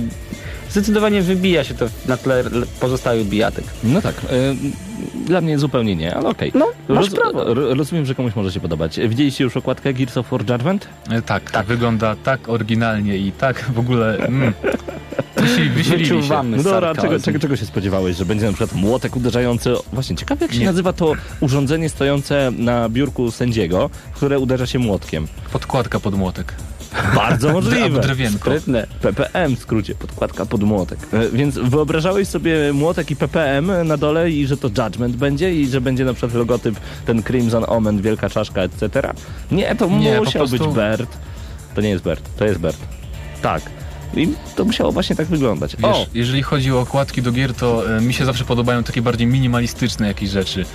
[0.69, 2.43] zdecydowanie wybija się to na tle
[2.79, 3.65] pozostałych bijatyk.
[3.83, 4.55] No tak, y,
[5.25, 6.51] dla mnie zupełnie nie, ale okej.
[6.55, 7.53] No, masz prawo.
[7.53, 8.99] ro- Rozumiem, że komuś może się podobać.
[9.07, 10.87] Widzieliście już okładkę Gears of War Judgment?
[11.09, 11.65] E, Tak, tak.
[11.65, 14.17] Wygląda tak oryginalnie i tak w ogóle...
[14.17, 14.53] Mm,
[15.37, 16.43] wysili, wysilili się.
[16.43, 18.17] No dobra, czego, czego, czego się spodziewałeś?
[18.17, 19.73] Że będzie na przykład młotek uderzający...
[19.93, 20.65] Właśnie, ciekawe jak się Nie.
[20.65, 25.27] nazywa to urządzenie stojące na biurku sędziego, które uderza się młotkiem.
[25.53, 26.53] Podkładka pod młotek.
[27.15, 28.01] Bardzo możliwe.
[28.37, 28.87] Sprytne.
[29.01, 30.99] PPM w skrócie, podkładka pod młotek.
[31.13, 35.67] E, Więc wyobrażałeś sobie młotek i PPM na dole i że to Judgment będzie i
[35.67, 36.75] że będzie na przykład logotyp
[37.05, 39.13] ten Crimson Omen, wielka czaszka, etc.
[39.51, 41.17] Nie, to Nie, musiał prostu- być Bert.
[41.75, 42.77] To nie jest Bert, to jest Bert.
[43.41, 43.61] Tak.
[44.15, 45.75] I to musiało właśnie tak wyglądać.
[45.75, 46.05] Wiesz, o!
[46.13, 50.07] jeżeli chodzi o okładki do gier, to e, mi się zawsze podobają takie bardziej minimalistyczne
[50.07, 50.65] jakieś rzeczy.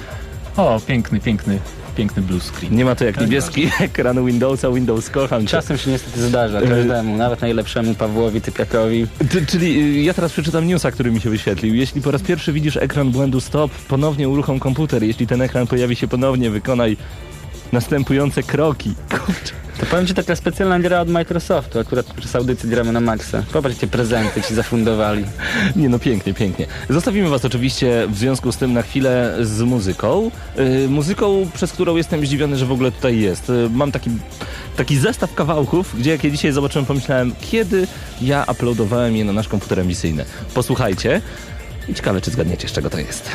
[0.56, 1.58] O, piękny, piękny,
[1.94, 2.76] piękny blue screen.
[2.76, 5.50] Nie ma to jak niebieski ekran Windowsa, Windows kocham cię.
[5.50, 9.06] Czasem się niestety zdarza każdemu, nawet najlepszemu Pawłowi Typiakowi.
[9.30, 11.74] Ty, czyli y, ja teraz przeczytam newsa, który mi się wyświetlił.
[11.74, 15.02] Jeśli po raz pierwszy widzisz ekran błędu stop, ponownie uruchom komputer.
[15.02, 16.96] Jeśli ten ekran pojawi się ponownie, wykonaj
[17.74, 18.94] następujące kroki.
[19.10, 19.54] Kurczę.
[19.80, 23.42] To powiem Ci taka specjalna gra od Microsoftu, akurat przez audycję gramy na maksa.
[23.52, 25.24] Popatrzcie, prezenty Ci zafundowali.
[25.76, 26.66] Nie no, pięknie, pięknie.
[26.90, 30.30] Zostawimy was oczywiście w związku z tym na chwilę z muzyką.
[30.56, 33.48] Yy, muzyką, przez którą jestem zdziwiony, że w ogóle tutaj jest.
[33.48, 34.10] Yy, mam taki,
[34.76, 37.86] taki zestaw kawałków, gdzie jak je dzisiaj zobaczyłem, pomyślałem, kiedy
[38.20, 40.24] ja uploadowałem je na nasz komputer emisyjny.
[40.54, 41.20] Posłuchajcie
[41.88, 43.30] i ciekawe, czy zgadniecie, z czego to jest.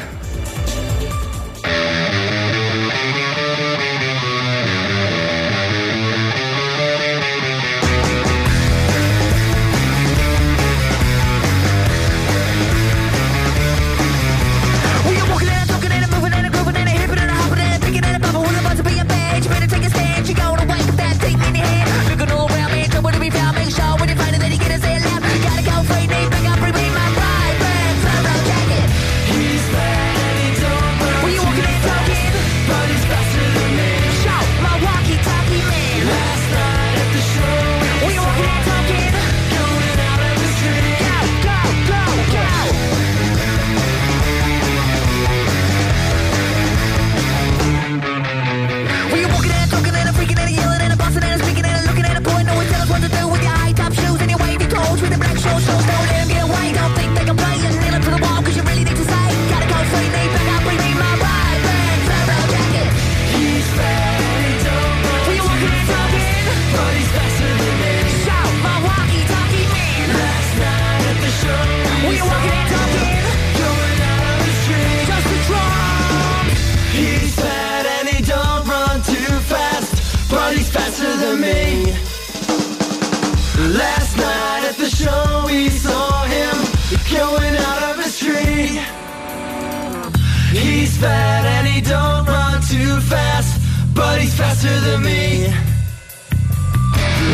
[90.60, 93.62] He's fat and he don't run too fast,
[93.96, 95.48] but he's faster than me.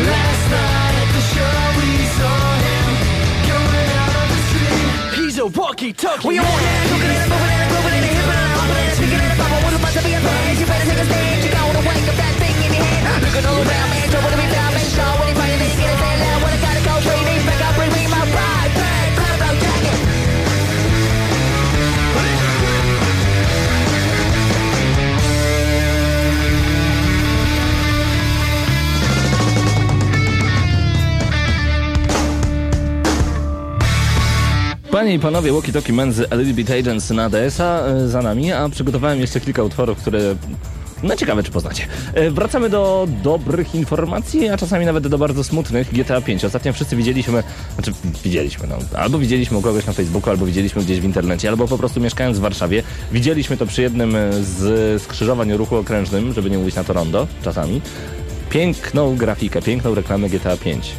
[0.06, 2.86] Last night at the show we saw him
[3.50, 4.86] going out of his tree.
[5.18, 6.28] He's a walkie-talkie.
[6.28, 9.18] We are walking and talking and moving and grooving and hipping and hopping and speaking
[9.18, 9.62] and popping.
[9.66, 10.58] What's about to be a page?
[10.60, 11.44] You better take a stand.
[11.44, 13.26] You gotta wake up that thing in your hand.
[13.26, 14.70] Looking all around, man, trouble to be found.
[14.70, 15.45] Make sure when
[34.96, 38.22] Panie i panowie, Walkie Talkie Man z A Little Bit Agents na DS-a e, za
[38.22, 40.20] nami, a przygotowałem jeszcze kilka utworów, które
[41.02, 41.86] No ciekawe, czy poznacie.
[42.14, 45.92] E, Wracamy do dobrych informacji, a czasami nawet do bardzo smutnych.
[45.92, 46.44] GTA 5.
[46.44, 47.42] Ostatnio wszyscy widzieliśmy,
[47.74, 47.92] znaczy
[48.24, 51.78] widzieliśmy, no, albo widzieliśmy u kogoś na Facebooku, albo widzieliśmy gdzieś w internecie, albo po
[51.78, 52.82] prostu mieszkając w Warszawie.
[53.12, 57.80] Widzieliśmy to przy jednym z skrzyżowań ruchu okrężnym, żeby nie mówić na to rondo czasami.
[58.50, 60.92] Piękną grafikę, piękną reklamę GTA 5.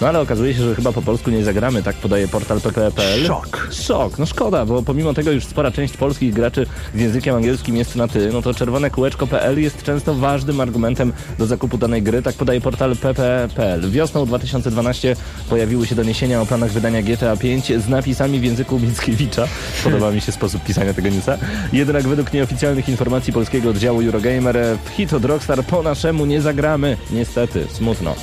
[0.00, 3.26] No ale okazuje się, że chyba po polsku nie zagramy, tak podaje portal pp.pl.
[3.26, 3.68] Szok.
[3.70, 7.96] Szok, no szkoda, bo pomimo tego już spora część polskich graczy z językiem angielskim jest
[7.96, 12.34] na ty, no to czerwone kółeczko.pl jest często ważnym argumentem do zakupu danej gry, tak
[12.34, 13.90] podaje portal pp.pl.
[13.90, 15.16] Wiosną 2012
[15.48, 19.48] pojawiły się doniesienia o planach wydania GTA 5 z napisami w języku Mickiewicza.
[19.84, 21.38] Podoba mi się sposób pisania tego newsa.
[21.72, 26.96] Jednak według nieoficjalnych informacji polskiego oddziału Eurogamer w hit od Rockstar po naszemu nie zagramy.
[27.10, 28.14] Niestety, smutno.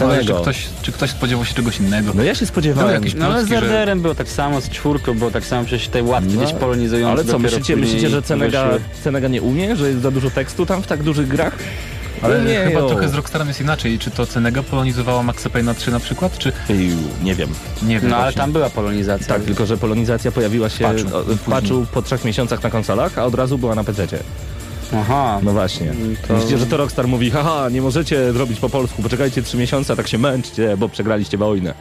[0.00, 2.12] Ale czy ktoś, czy ktoś spodziewał się czegoś innego?
[2.14, 3.02] No ja się spodziewałem.
[3.16, 5.88] No ale z plotki, że- RDR-em było tak samo, z czwórką było tak samo, przecież
[5.88, 8.68] te łatki No, gdzieś polonizujące Ale co, myślicie, myślicie, że Cenega.
[9.04, 9.76] Cenega nie umie?
[9.76, 11.56] Że jest za dużo tekstu tam w tak dużych grach?
[12.22, 12.88] Ale Nie, chyba jo.
[12.88, 13.98] trochę z Rockstarem jest inaczej.
[13.98, 17.48] Czy to Cenega polonizowała Maxa Payne'a 3 na przykład, czy Iu, nie wiem.
[17.82, 18.40] nie wiem No ale właśnie.
[18.40, 19.26] tam była polonizacja.
[19.26, 23.18] Tak, tylko że polonizacja pojawiła się patchu, o, w patchu po trzech miesiącach na konsolach,
[23.18, 24.06] a od razu była na PC.
[24.94, 25.40] Aha.
[25.42, 25.92] No właśnie.
[26.28, 29.92] To- Myślicie, że to Rockstar mówi, haha, nie możecie zrobić po polsku, poczekajcie trzy miesiące,
[29.92, 31.74] a tak się męczcie, bo przegraliście wojnę.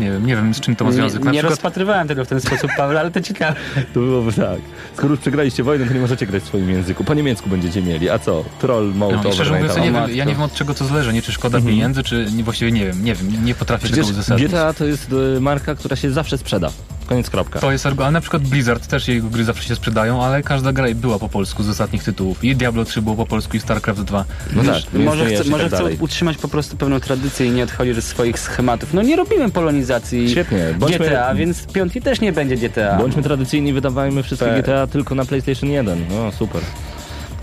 [0.00, 1.18] Nie wiem, nie wiem z czym to ma związek.
[1.18, 3.54] Nie, Na nie przykład rozpatrywałem tego w ten sposób, Paweł, ale to ciekawe.
[3.94, 4.58] To byłoby tak.
[4.94, 7.04] Skoro już przegraliście wojnę, to nie możecie grać w swoim języku.
[7.04, 8.10] Po niemiecku będziecie mieli.
[8.10, 8.44] A co?
[8.60, 11.22] Troll mode No, szczerze mówiąc, nie, wiem, ja nie wiem od czego to zależy, nie
[11.22, 11.74] czy szkoda Mhm.
[11.74, 14.48] pieniędzy, czy nie, właściwie nie wiem, nie wiem, nie potrafię Przecież tego uzasadnić.
[14.48, 16.70] GTA to jest y, marka, która się zawsze sprzeda.
[17.10, 17.60] Koniec kropka.
[17.60, 20.72] To jest argument, ale na przykład Blizzard też jego gry zawsze się sprzedają, ale każda
[20.72, 22.44] gra była po polsku z ostatnich tytułów.
[22.44, 24.24] I Diablo 3 było po polsku i StarCraft 2.
[24.52, 27.50] No tak, Może, istniejesz chce, i może tak chcą utrzymać po prostu pewną tradycję i
[27.50, 28.94] nie odchodzić od swoich schematów.
[28.94, 32.98] No nie robimy polonizacji Świetnie, bądźmy- GTA, więc piątki też nie będzie GTA.
[32.98, 34.62] Bądźmy tradycyjni, wydawajmy wszystkie Tak.
[34.62, 36.04] GTA tylko na PlayStation 1.
[36.10, 36.60] No super.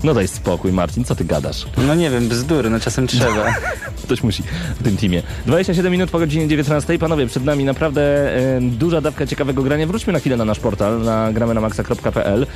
[0.04, 1.66] No daj spokój, Marcin, co ty gadasz?
[1.86, 3.54] No nie wiem, bzdury, no czasem trzeba.
[4.04, 4.42] Ktoś musi
[4.80, 5.22] w tym teamie.
[5.46, 6.98] 27 minut po godzinie 19.
[6.98, 9.86] Panowie, przed nami naprawdę duża dawka ciekawego grania.
[9.86, 12.46] Wróćmy na chwilę na nasz portal, na gramy na maxa.pl.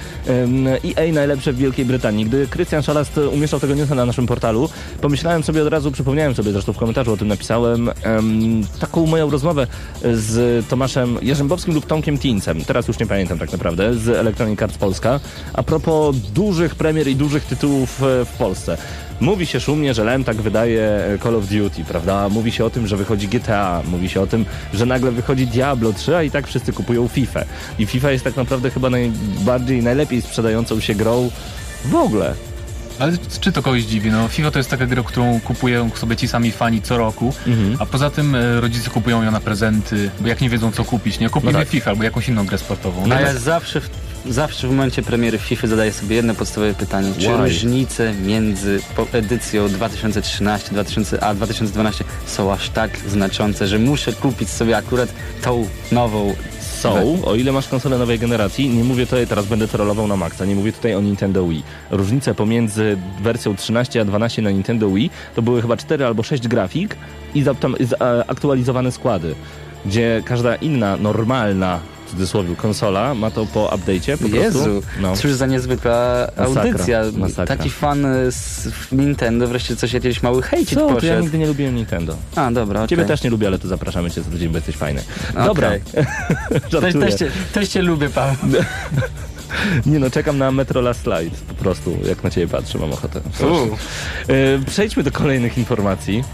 [0.84, 2.24] EA najlepsze w Wielkiej Brytanii.
[2.24, 4.68] Gdy Krystian Szalast umieszczał tego newsa na naszym portalu,
[5.00, 9.30] pomyślałem sobie od razu, przypomniałem sobie, zresztą w komentarzu o tym napisałem, em, taką moją
[9.30, 9.66] rozmowę
[10.14, 12.64] z Tomaszem Jarzębowskim lub Tomkiem Tincem.
[12.64, 15.20] Teraz już nie pamiętam tak naprawdę, z Electronic Arts Polska.
[15.52, 18.76] A propos dużych premier i dużych tytułów e, w Polsce.
[19.20, 20.82] Mówi się szumnie, że Lem tak wydaje
[21.14, 22.28] e, Call of Duty, prawda?
[22.28, 25.92] Mówi się o tym, że wychodzi GTA, mówi się o tym, że nagle wychodzi Diablo
[25.92, 27.44] 3, a i tak wszyscy kupują FIFA.
[27.78, 31.30] I FIFA jest tak naprawdę chyba najbardziej, najlepiej sprzedającą się grą
[31.84, 32.34] w ogóle.
[32.98, 34.10] Ale czy to kogoś dziwi?
[34.10, 37.76] No, FIFA to jest taka gra, którą kupują sobie ci sami fani co roku, Mhm.
[37.78, 41.18] a poza tym e, rodzice kupują ją na prezenty, bo jak nie wiedzą co kupić,
[41.18, 41.30] nie?
[41.30, 41.68] Kupimy No tak.
[41.68, 43.06] FIFA albo jakąś inną grę sportową.
[43.06, 43.90] No A to- ja zawsze w,
[44.28, 47.12] zawsze w momencie premiery FIFA zadaję sobie jedno podstawowe pytanie.
[47.18, 47.36] Czy Why?
[47.36, 48.80] różnice między
[49.12, 55.08] edycją 2013 2000, a 2012 są aż tak znaczące, że muszę kupić sobie akurat
[55.42, 60.08] tą nową Są, o ile masz konsolę nowej generacji, nie mówię tutaj, teraz będę trollował
[60.08, 61.62] na maksa, nie mówię tutaj o Nintendo Wii.
[61.90, 66.48] Różnice pomiędzy wersją 13 a 12 na Nintendo Wii to były chyba 4 albo 6
[66.48, 66.96] grafik
[67.34, 67.96] i za- tam, z, e,
[68.30, 69.34] aktualizowane składy,
[69.86, 71.80] gdzie każda inna, normalna,
[72.12, 74.82] cudzysłowie, konsola ma to po update'cie po Jezu, prostu.
[75.00, 75.16] No.
[75.16, 77.02] cóż za niezwykła Masakra, audycja.
[77.16, 77.46] masakra.
[77.56, 81.22] Taki fan y, z Nintendo wreszcie coś jakieś mały hejcik Co, to ja poszedł.
[81.22, 82.16] nigdy nie lubiłem Nintendo.
[82.36, 83.16] A, dobra, Ciebie okej.
[83.16, 85.02] też nie lubię, ale tu zapraszamy cię z tydzień, bo jesteś fajny.
[85.34, 85.80] Dobra, Okej.
[86.80, 88.36] Też, też, cię, też cię lubię, Paweł.
[89.86, 91.36] Nie no, czekam na Metro Last Slide.
[91.48, 93.20] Po prostu, jak na ciebie patrzę, mam ochotę.
[94.28, 96.24] E, Przejdźmy do kolejnych informacji.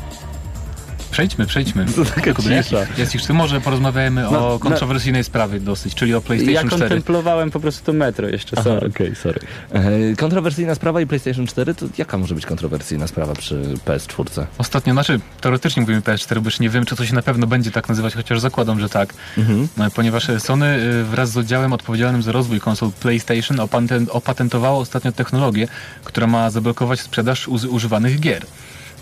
[1.11, 1.87] Przejdźmy, przejdźmy.
[1.87, 6.55] To taka do jakich- już, może porozmawiamy No, o kontrowersyjnej sprawie dosyć, czyli o PlayStation
[6.55, 6.81] Ja 4.
[6.81, 8.89] kontemplowałem po prostu to metro jeszcze, Aha, sorry.
[8.89, 9.41] okej, sorry.
[9.73, 14.47] E, kontrowersyjna sprawa i PlayStation 4, to jaka może być kontrowersyjna sprawa przy PS4?
[14.59, 17.71] Ostatnio, znaczy teoretycznie mówimy PS4, bo już nie wiem, czy to się na pewno będzie
[17.71, 19.15] tak nazywać, chociaż zakładam, że tak.
[19.39, 19.69] Mhm.
[19.77, 20.67] No, Ponieważ Sony
[21.01, 25.69] y, wraz z oddziałem odpowiedzialnym za rozwój konsol PlayStation opatent, opatentowało ostatnio technologię,
[26.05, 28.47] która ma zablokować sprzedaż używanych gier.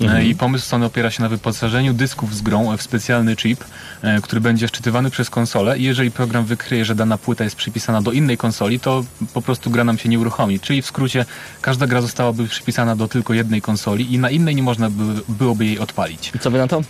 [0.00, 3.64] E, I pomysł Sony opiera się na wyposażeniu dysków z grą w specjalny chip,
[4.02, 8.02] e, który będzie wczytywany przez konsolę i jeżeli program wykryje, że dana płyta jest przypisana
[8.02, 9.04] do innej konsoli, to
[9.34, 10.60] po prostu gra nam się nie uruchomi.
[10.60, 11.24] Czyli w skrócie
[11.60, 15.64] każda gra zostałaby przypisana do tylko jednej konsoli i na innej nie można by, byłoby
[15.64, 16.32] jej odpalić.
[16.34, 16.82] I co wy na to?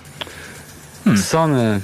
[1.16, 1.80] Sony,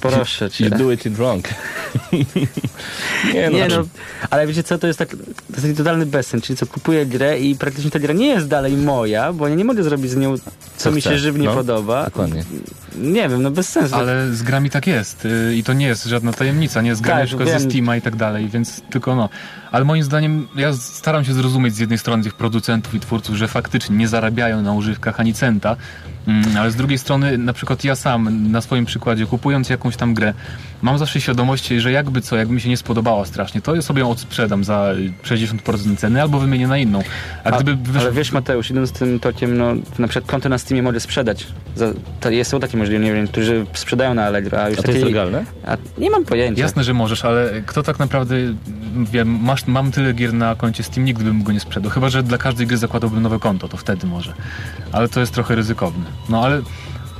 [0.00, 0.64] proszę cię.
[0.64, 1.48] You do it wrong.
[3.34, 3.84] nie no, Nie no,
[4.30, 5.16] ale wiecie co, to jest tak, to
[5.50, 8.76] jest taki totalny bezsens, czyli co, kupuję grę i praktycznie ta gra nie jest dalej
[8.76, 12.04] moja, bo ja nie mogę zrobić z nią, co, Co mi się żywnie no, podoba.
[12.04, 12.44] dokładnie.
[12.96, 13.94] Nie wiem, no bez sensu.
[13.94, 17.20] Ale z grami tak jest y, i to nie jest żadna tajemnica, nie z grami
[17.20, 17.70] Tak, na przykład ze.
[17.70, 19.28] Steama i tak dalej, więc tylko no.
[19.72, 23.48] Ale moim zdaniem, ja staram się zrozumieć z jednej strony tych producentów i twórców, że
[23.48, 25.76] faktycznie nie zarabiają na używkach ani centa,
[26.26, 30.14] mm, ale z drugiej strony na przykład ja sam na swoim przykładzie kupując jakąś tam
[30.14, 30.34] grę,
[30.82, 34.00] mam zawsze świadomość, że jakby co, jakby mi się nie spodobała strasznie, to ja sobie
[34.00, 34.92] ją odsprzedam za
[35.24, 37.02] 60% ceny albo wymienię na inną.
[37.44, 40.58] A, A, gdyby wyszło- ale wiesz Mateusz, idąc tym tokiem, no na przykład konto na
[40.58, 41.46] Steamie może sprzedać.
[41.76, 41.86] Za,
[42.20, 44.90] to jest, są takie możliwości, nie wiem, którzy sprzedają na Allegro, a już A to
[44.90, 45.44] jest legalne?
[45.66, 46.62] A nie mam pojęcia.
[46.62, 48.34] Jasne, że możesz, ale kto tak naprawdę,
[49.12, 51.90] wiem, masz, mam tyle gier na koncie Steam, nigdy bym go nie sprzedał.
[51.90, 54.32] Chyba, że dla każdej gry zakładałbym nowe konto, to wtedy może.
[54.92, 56.04] Ale to jest trochę ryzykowne.
[56.28, 56.62] No ale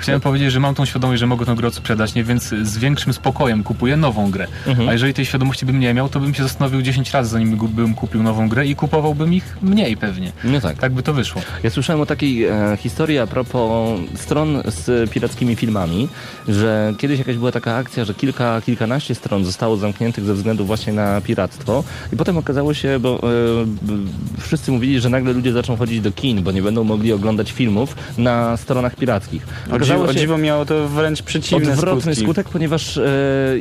[0.01, 2.25] chciałem powiedzieć, że mam tą świadomość, że mogę tą grę odsprzedać, nie?
[2.25, 4.47] więc z większym spokojem kupuję nową grę.
[4.89, 7.95] A jeżeli tej świadomości bym nie miał, to bym się zastanowił 10 razy, zanim bym
[7.95, 10.33] kupił nową grę i kupowałbym ich mniej pewnie.
[10.45, 10.79] No tak.
[10.79, 11.43] Tak by to wyszło.
[11.63, 16.09] Ja słyszałem o takiej e, historii a propos stron z pirackimi filmami,
[16.49, 20.93] że kiedyś jakaś była taka akcja, że kilka, kilkanaście stron zostało zamkniętych ze względu właśnie
[20.93, 26.01] na piractwo i potem okazało się, bo e, wszyscy mówili, że nagle ludzie zaczną chodzić
[26.01, 29.47] do kin, bo nie będą mogli oglądać filmów na stronach pirackich.
[29.95, 32.23] O dziwo, o dziwo miało to wręcz przeciwny odwrotny skutki.
[32.23, 33.03] skutek, ponieważ e,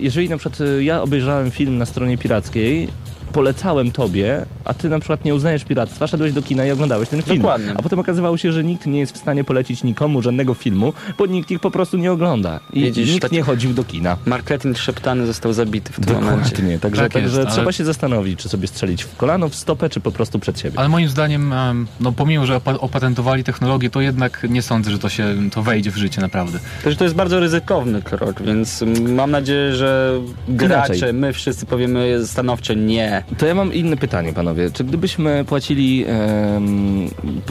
[0.02, 2.88] jeżeli na przykład e, ja obejrzałem film na stronie pirackiej,
[3.34, 7.22] polecałem tobie, a ty na przykład nie uznajesz piractwa, szedłeś do kina i oglądałeś ten
[7.22, 7.38] film.
[7.38, 7.74] Dokładnie.
[7.78, 11.26] A potem okazywało się, że nikt nie jest w stanie polecić nikomu żadnego filmu, bo
[11.26, 12.60] nikt ich po prostu nie ogląda.
[12.74, 14.18] I Widzisz, nikt tak- nie chodził do kina.
[14.26, 16.50] Marketing szeptany został zabity w tym momencie.
[16.50, 16.80] Dokładnie.
[16.80, 19.90] Także, Tak jest, także ale- trzeba się zastanowić, czy sobie strzelić w kolano, w stopę,
[19.90, 20.80] czy po prostu przed siebie.
[20.80, 25.00] Ale moim zdaniem, em, no pomimo, że opa- opatentowali technologię, to jednak nie sądzę, że
[25.00, 26.60] to się to wejdzie w życie naprawdę.
[26.84, 31.14] Też to jest bardzo ryzykowny krok, więc mm, mam nadzieję, że gracze, Inaczej.
[31.14, 33.19] my wszyscy powiemy stanowcze nie.
[33.38, 34.72] To ja mam inne pytanie, panowie.
[34.72, 36.06] Czy gdybyśmy płacili,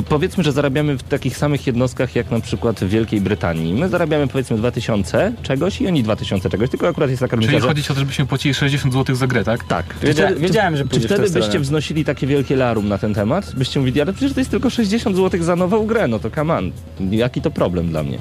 [0.08, 3.74] powiedzmy, że zarabiamy w takich samych jednostkach jak na przykład w Wielkiej Brytanii.
[3.74, 7.62] My zarabiamy powiedzmy 2000 czegoś i oni 2000 czegoś, tylko akurat jest taka różnica, Czyli
[7.62, 7.68] że...
[7.68, 9.64] chodzi o to, żebyśmy płacili 60 zł za grę, tak?
[9.64, 9.86] Tak.
[10.02, 11.60] Wiedzia- wiedziałem, że czy wtedy byście stronę.
[11.60, 13.54] wznosili takie wielkie larum na ten temat?
[13.56, 16.54] Byście mówili, ale przecież to jest tylko 60 zł za nową grę, no to come
[16.58, 16.70] on.
[17.10, 18.18] Jaki to problem dla mnie?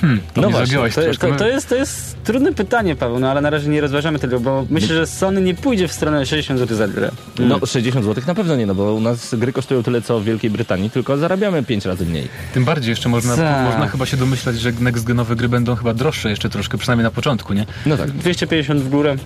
[0.00, 3.40] Hmm, to No właśnie, To, to, to, jest, to jest trudne pytanie, Paweł, no ale
[3.40, 6.76] na razie nie rozważamy tego, bo myślę, że Sony nie pójdzie w stronę 60 zł
[6.76, 7.10] za grę.
[7.38, 10.24] No 60 zł na pewno nie, no bo u nas gry kosztują tyle co w
[10.24, 12.28] Wielkiej Brytanii, tylko zarabiamy 5 razy mniej.
[12.54, 16.30] Tym bardziej jeszcze można, można chyba się domyślać, że next genowe gry będą chyba droższe
[16.30, 17.66] jeszcze troszkę, przynajmniej na początku, nie?
[17.86, 18.10] No tak.
[18.10, 19.16] 250 w górę.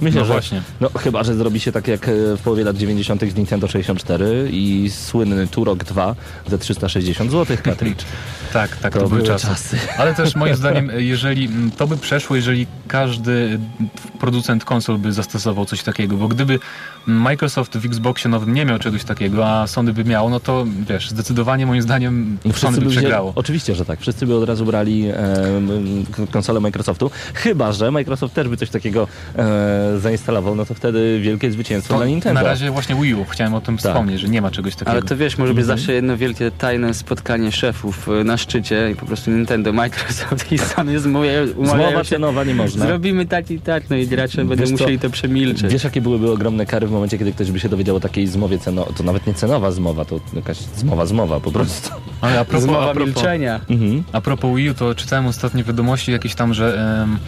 [0.00, 0.62] Myślę, No że właśnie.
[0.80, 3.22] No chyba, że zrobi się tak jak e, w połowie lat 90.
[3.32, 6.14] z Nintendo 64 i słynny Turok 2
[6.50, 8.04] za 360 zł cartridge.
[8.52, 9.46] Tak, tak, To to, były były czasy.
[9.46, 9.78] czasy.
[9.98, 13.58] Ale też moim zdaniem, jeżeli to by przeszło, jeżeli każdy
[14.20, 16.58] producent konsol by zastosował coś takiego, bo gdyby
[17.06, 21.10] Microsoft w Xboxie nowym nie miał czegoś takiego, a Sony by miało, no to wiesz,
[21.10, 23.32] zdecydowanie moim zdaniem No, Sony by wzięli- przegrało.
[23.34, 24.00] Oczywiście, że tak.
[24.00, 25.16] Wszyscy by od razu brali e,
[26.30, 27.10] konsolę Microsoftu.
[27.34, 31.98] Chyba, że Microsoft też by coś takiego e, zainstalował, no to wtedy wielkie zwycięstwo To
[31.98, 32.40] dla Nintendo.
[32.40, 33.86] na razie właśnie Wii U, chciałem o tym Tak.
[33.92, 34.90] wspomnieć, że nie ma czegoś takiego.
[34.90, 35.78] Ale to wiesz, może być Mhm.
[35.78, 40.58] zawsze jedno wielkie tajne spotkanie szefów y, na szczycie i po prostu Nintendo, Microsoft i
[40.58, 42.10] Sony zmawiają, umawiają Zmowa się.
[42.10, 42.86] cenowa nie można.
[42.86, 44.72] Zrobimy tak i tak, no i gracze będą Wiesz co?
[44.72, 45.72] musieli to przemilczeć.
[45.72, 48.58] Wiesz, jakie byłyby ogromne kary w momencie, kiedy ktoś by się dowiedział o takiej zmowie
[48.58, 48.94] cenowej?
[48.94, 51.90] To nawet nie cenowa zmowa, to jakaś zmowa zmowa po prostu.
[52.20, 53.60] Ale a propos, a Zmowa propos, milczenia.
[53.70, 54.02] Mhm.
[54.12, 57.18] A propos Wii U, to czytałem ostatnie wiadomości jakieś tam, że em,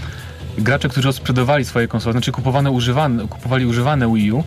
[0.59, 4.45] gracze, którzy odsprzedawali swoje konsole, znaczy kupowane, używane, kupowali używane Wii U,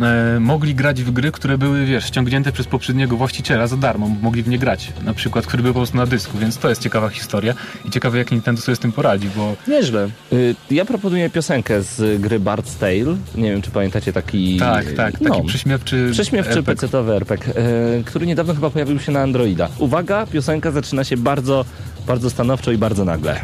[0.00, 4.42] e, mogli grać w gry, które były, wiesz, ściągnięte przez poprzedniego właściciela za darmo, mogli
[4.42, 7.08] w nie grać, na przykład, który był po prostu na dysku, więc to jest ciekawa
[7.08, 7.54] historia
[7.84, 10.08] i ciekawe jak Nintendo sobie z tym poradzi, bo Nieźle.
[10.32, 13.16] Y, Ja proponuję piosenkę z gry Bard's Tale.
[13.34, 14.56] Nie wiem, czy pamiętacie taki...
[14.58, 16.74] tak, tak, taki no, prześmiewczy Prześmiewczy RPG.
[16.74, 19.68] pecetowy RPG, e, który niedawno chyba pojawił się na Androida.
[19.78, 21.64] Uwaga, piosenka zaczyna się bardzo,
[22.06, 23.40] bardzo stanowczo i bardzo nagle.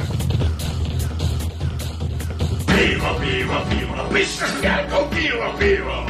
[2.66, 3.94] Piwo, piwo, piwo,
[4.62, 6.09] wielką piwo, piwo.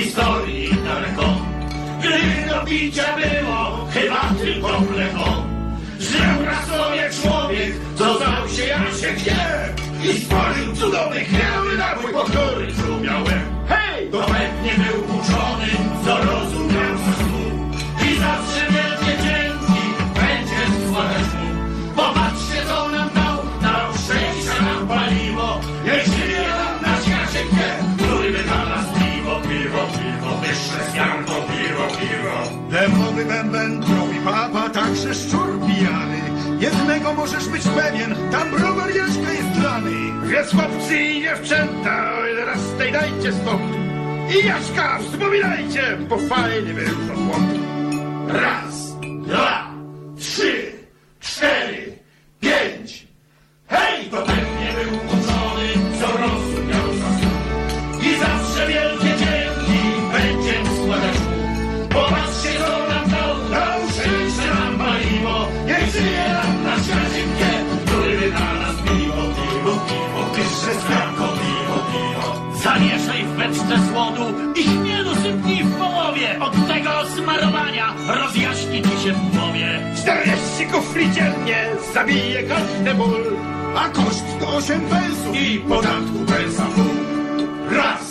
[0.00, 1.26] Historii daleko,
[2.00, 5.42] gdy do picia było chyba tylko mleko.
[5.98, 12.12] Żył raz sobie człowiek, co znał się jak się chce i stworzył cudowny chmiały napój,
[12.12, 13.40] po który czumiałem.
[13.68, 14.10] Hej!
[14.10, 15.68] To pewnie był uczony,
[16.04, 17.18] co rozumiał ze
[18.06, 18.77] i zawsze
[33.18, 33.82] nowy bęben
[34.24, 36.20] papa, także szczur pijany.
[36.60, 40.28] Jednego możesz być pewien, tam browar Jaśka jest lany.
[40.28, 42.12] Więc chłopcy i dziewczęta,
[42.46, 43.62] raz tej dajcie stąd.
[44.34, 47.42] I Jaśka wspominajcie, bo fajny był to chłop.
[48.28, 48.96] Raz,
[49.26, 49.70] dwa,
[50.18, 50.72] trzy,
[51.20, 51.98] cztery,
[52.40, 53.06] pięć.
[53.66, 55.17] Hej, to pewnie był.
[73.68, 74.24] ze słodu
[74.56, 76.40] ich nie dosypnij w połowie.
[76.40, 79.68] Od tego smarowania rozjaśni ci się w głowie.
[80.02, 83.24] 40 kufli dziennie zabije każdy ból,
[83.76, 86.66] a koszt to 8 pensów i podatku pensa
[87.70, 88.07] Raz!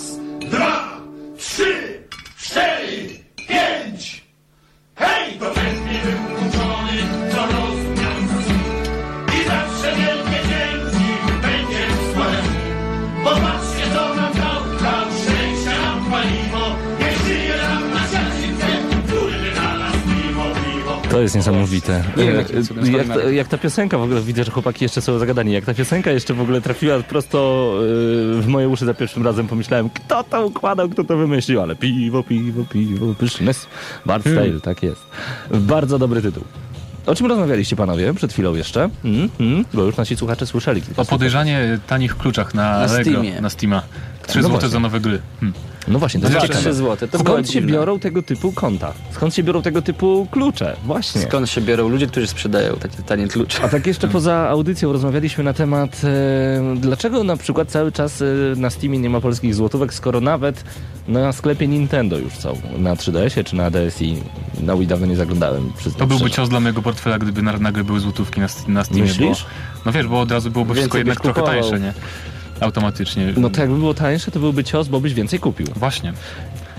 [21.28, 22.04] Jest niesamowite.
[22.18, 22.36] Nie wiem,
[22.84, 25.66] E, jak, ta- jak ta piosenka w ogóle, widzę, że chłopaki jeszcze są zagadani, jak
[25.66, 27.72] ta piosenka jeszcze w ogóle trafiła prosto
[28.38, 31.76] e, w moje uszy za pierwszym razem, pomyślałem, kto to układał, kto to wymyślił, ale
[31.76, 33.68] piwo, piwo, piwo, pysznes,
[34.06, 35.02] Bart Style, tak jest.
[35.52, 36.44] Bardzo dobry tytuł.
[37.06, 38.90] O czym rozmawialiście panowie przed chwilą jeszcze?
[39.06, 43.42] Mm, mm, bo już nasi słuchacze słyszeli O podejrzanie tanich kluczach na, Na Allegro, Steamie.
[43.42, 43.82] na Steama.
[44.28, 44.70] 3 No złote właśnie.
[44.70, 45.20] za nowe gry.
[45.40, 45.54] Hm.
[45.88, 46.60] No właśnie, to jest Dwa, ciekawe.
[46.62, 48.94] trzy złote, to Skąd się biorą tego typu konta?
[49.12, 50.76] Skąd się biorą tego typu klucze?
[50.86, 51.22] Właśnie.
[51.22, 53.64] Skąd się biorą ludzie, którzy sprzedają takie tanie klucze?
[53.64, 58.26] A tak jeszcze poza audycją rozmawialiśmy na temat, e, dlaczego na przykład cały czas e,
[58.56, 60.64] na Steamie nie ma polskich złotówek, skoro nawet
[61.08, 64.16] na sklepie Nintendo już są, na 3DS-ie czy na DSi.
[64.64, 65.72] Na Wii dawno nie zaglądałem.
[65.98, 66.36] To byłby szczerze.
[66.36, 69.04] cios dla mojego portfela, gdyby na- nagle były złotówki na, na Steamie.
[69.04, 69.44] Myślisz?
[69.44, 69.50] Bo,
[69.86, 71.62] no wiesz, bo od razu byłoby wszystko Więcej jednak byś trochę kupował.
[71.72, 71.94] tańsze, nie?
[72.60, 73.34] Automatycznie.
[73.38, 75.68] No to jakby było tańsze, to byłby cios, bo byś więcej kupił.
[75.76, 76.14] Właśnie.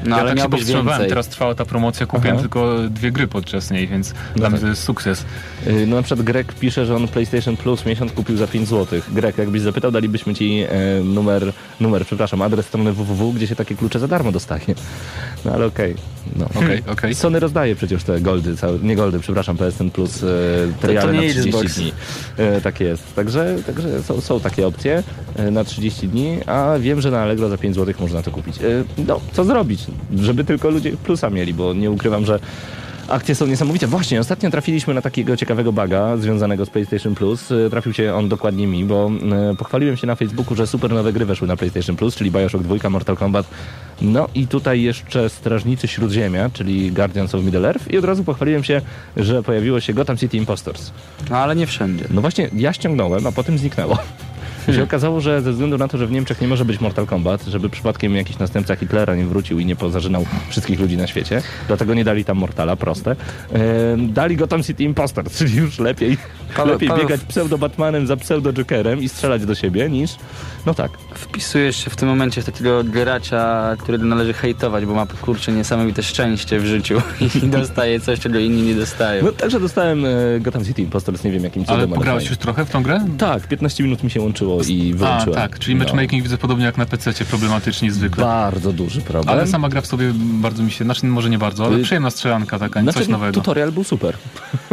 [0.04, 1.08] No ja ale tak się powstrzymywałem, więcej.
[1.08, 2.40] teraz trwała ta promocja, kupiłem Aha.
[2.42, 4.52] tylko dwie gry podczas niej, więc dla tak.
[4.52, 5.24] mnie to jest sukces.
[5.66, 9.00] E, No na przykład Greg pisze, że on PlayStation Plus miesiąc kupił za 5 zł.
[9.08, 13.74] Greg, jakbyś zapytał, dalibyśmy ci e, numer, numer, przepraszam, adres strony www, gdzie się takie
[13.74, 14.64] klucze za darmo dostaje.
[15.44, 15.94] No ale okej.
[16.36, 16.44] No.
[16.54, 17.14] Okej, okej.
[17.14, 20.26] Sony rozdaje przecież te goldy, całe, nie goldy, przepraszam, PSN Plus e,
[20.80, 21.74] triale nie na 30 Xbox.
[21.76, 21.92] dni.
[22.36, 23.14] E, tak jest.
[23.14, 25.02] Także, także są, są takie opcje
[25.50, 28.58] na 30 dni, a wiem, że na Allegro za 5 zł można to kupić.
[28.58, 28.62] E,
[29.06, 29.80] no, co zrobić?
[30.16, 32.38] Żeby tylko ludzie plusa mieli, bo nie ukrywam, że
[33.08, 33.86] Akcje są niesamowite.
[33.86, 37.52] Właśnie, ostatnio trafiliśmy na takiego ciekawego baga związanego z PlayStation Plus.
[37.52, 39.10] E, Trafił się on dokładnie mi, bo
[39.52, 42.64] e, pochwaliłem się na Facebooku, że super nowe gry weszły na PlayStation Plus, czyli Bioshock
[42.64, 43.46] 2, Mortal Kombat.
[44.02, 48.80] No i tutaj jeszcze Strażnicy Śródziemia, czyli Guardians of Middle-earth i od razu pochwaliłem się,
[49.16, 50.90] że pojawiło się Gotham City Impostors.
[51.30, 52.04] No ale nie wszędzie.
[52.10, 53.98] No właśnie, ja ściągnąłem, a potem zniknęło.
[54.74, 57.44] Się okazało, że ze względu na to, że w Niemczech nie może być Mortal Kombat,
[57.44, 61.94] żeby przypadkiem jakiś następca Hitlera nie wrócił i nie pozażynał wszystkich ludzi na świecie, dlatego
[61.94, 63.10] nie dali tam Mortala, proste.
[63.52, 66.16] Ehm, dali Gotham City Imposters, czyli już lepiej,
[66.56, 70.16] Paweł- lepiej Paweł- biegać pseudo-Batmanem za pseudo-Jokerem i strzelać do siebie niż,
[70.68, 70.90] no tak.
[71.14, 76.02] Wpisujesz się w tym momencie w takiego gracza, który należy hejtować, bo ma kurczę niesamowite
[76.02, 77.02] szczęście w życiu
[77.42, 79.24] i dostaje coś, czego inni nie dostają.
[79.24, 80.08] No także dostałem e,
[80.40, 81.78] Gotham City Imposters, nie wiem jakim cudem.
[81.80, 83.00] Ale pograłeś już trochę w tą grę?
[83.18, 85.34] Tak, 15 minut mi się łączyło i A, wyłączyłem.
[85.34, 85.84] tak, czyli No.
[85.84, 88.24] matchmaking widzę podobnie jak na PC, problematycznie zwykle.
[88.24, 89.28] Bardzo duży problem.
[89.38, 92.10] Ale sama gra w sobie bardzo mi się, znaczy może nie bardzo, ale Y, przyjemna
[92.10, 93.32] strzelanka taka, Znaczy, coś nowego.
[93.32, 94.16] tutorial był super.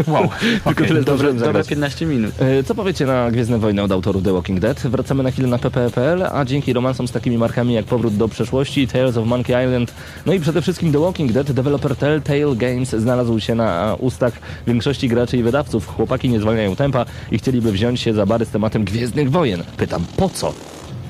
[0.08, 0.88] Wow, Tylko okej.
[0.88, 1.68] tyle zdążyłem dobre zagrać.
[1.68, 2.34] 15 minut.
[2.42, 4.80] E, Co powiecie na Gwiezdne Wojny od autorów The Walking Dead?
[4.88, 5.58] Wracamy na chwilę na
[5.90, 9.94] pp.pl, a dzięki romansom z takimi markami jak Powrót do przeszłości, Tales of Monkey Island,
[10.26, 14.34] no i przede wszystkim The Walking Dead, deweloper Telltale Games znalazł się na ustach
[14.68, 15.88] większości graczy i wydawców.
[15.88, 19.64] Chłopaki nie zwalniają tempa i chcieliby wziąć się za bary z tematem Gwiezdnych Wojen.
[19.78, 20.54] Pytam, po co?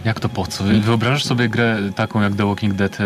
[0.06, 0.64] Jak to po co?
[0.82, 3.04] Wyobrażasz sobie grę taką jak The Walking Dead e,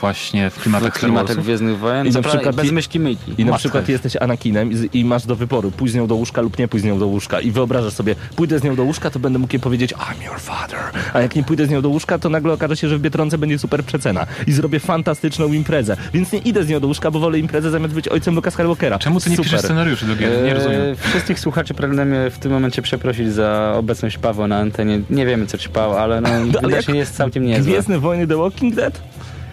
[0.00, 1.44] właśnie w klimatach Klimatek Warsów?
[1.44, 2.06] Gwiezdnych Wojen.
[2.06, 3.34] I na przykład bez myśli myjki.
[3.38, 6.40] I na przykład jesteś Anakinem i, i masz do wyboru pójść z nią do łóżka
[6.40, 9.10] lub nie pójść z nią do łóżka i wyobrażasz sobie, pójdę z nią do łóżka,
[9.10, 10.78] to będę mógł jej powiedzieć I'm your father,
[11.12, 13.38] a jak nie pójdę z nią do łóżka, to nagle okaże się, że w Biedronce
[13.38, 17.20] będzie super przecena i zrobię fantastyczną imprezę, więc nie idę z nią do łóżka, bo
[17.20, 18.98] wolę imprezę zamiast być ojcem Luka Skywalkera.
[18.98, 19.50] Czemu ty nie super.
[19.50, 20.44] piszesz scenariuszy do gier?
[20.44, 20.80] Nie rozumiem.
[20.80, 25.00] Eee, Wszystkich słuchaczy pragnę mnie w tym momencie przeprosić za obecność Pawła na antenie.
[25.10, 26.28] Nie wiemy, co ćpał, ale no,
[26.68, 27.72] widocznie jest całkiem niezłe.
[27.72, 29.02] Gwiezdne Wojny The Walking Dead?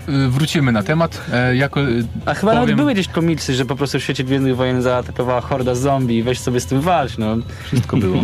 [0.09, 1.21] Y, Wrócimy na temat.
[1.33, 4.23] E, jako, y, A chyba nawet powiem- były gdzieś komiksy, że po prostu w świecie
[4.23, 7.35] Gwiezdnych Wojen zaatakowała horda zombie i weź sobie z tym walcz, no.
[7.65, 8.21] Wszystko było.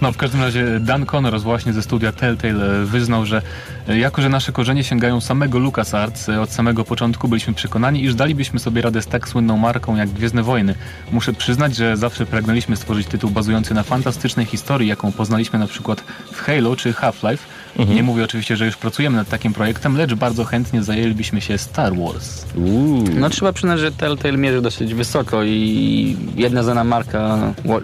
[0.00, 3.42] No w każdym razie Dan Connors właśnie ze studia Telltale e, wyznał, że
[3.88, 8.58] e, jako, że nasze korzenie sięgają samego LucasArts, od samego początku byliśmy przekonani, iż dalibyśmy
[8.58, 10.74] sobie radę z tak słynną marką jak Gwiezdne Wojny.
[11.12, 16.00] Muszę przyznać, że zawsze pragnęliśmy stworzyć tytuł bazujący na fantastycznej historii, jaką poznaliśmy na przykład
[16.32, 17.42] w Halo czy Half-Life.
[17.78, 21.96] Nie mówię oczywiście, że już pracujemy nad takim projektem, lecz bardzo chętnie zajęlibyśmy się Star
[21.96, 22.44] Wars.
[22.56, 23.04] Uuu.
[23.14, 27.38] No trzeba przyznać, że Telltale mierzy dosyć wysoko i jedna znana marka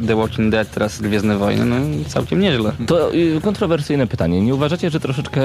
[0.07, 1.77] The Walking Dead, teraz Gwiezdne Wojny, no
[2.07, 2.73] całkiem nieźle.
[2.87, 4.41] To y, kontrowersyjne pytanie.
[4.41, 5.41] Nie uważacie, że troszeczkę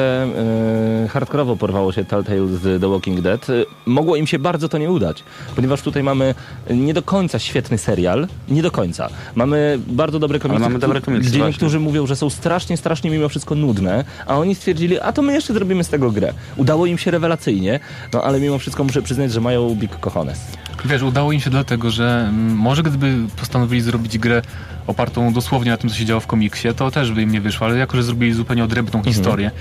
[1.05, 3.49] y, hardkorowo porwało się Telltale z The Walking Dead?
[3.49, 5.23] Y, mogło im się bardzo to nie udać,
[5.55, 6.35] ponieważ tutaj mamy
[6.69, 9.09] nie do końca świetny serial, nie do końca.
[9.35, 11.51] Mamy bardzo dobre komiksy, mamy dobre komiksy, gdzie właśnie.
[11.51, 15.34] niektórzy mówią, że są strasznie, strasznie mimo wszystko nudne, a oni stwierdzili, a to my
[15.34, 16.34] jeszcze zrobimy z tego grę.
[16.57, 17.79] Udało im się rewelacyjnie,
[18.13, 20.39] no ale mimo wszystko muszę przyznać, że mają big cojones.
[20.86, 24.41] Wiesz, udało im się dlatego, że mm, może gdyby postanowili zrobić grę
[24.88, 27.67] opartą dosłownie na tym, co się działo w komiksie, to też by im nie wyszło,
[27.67, 29.51] ale jako, że zrobili zupełnie odrębną historię,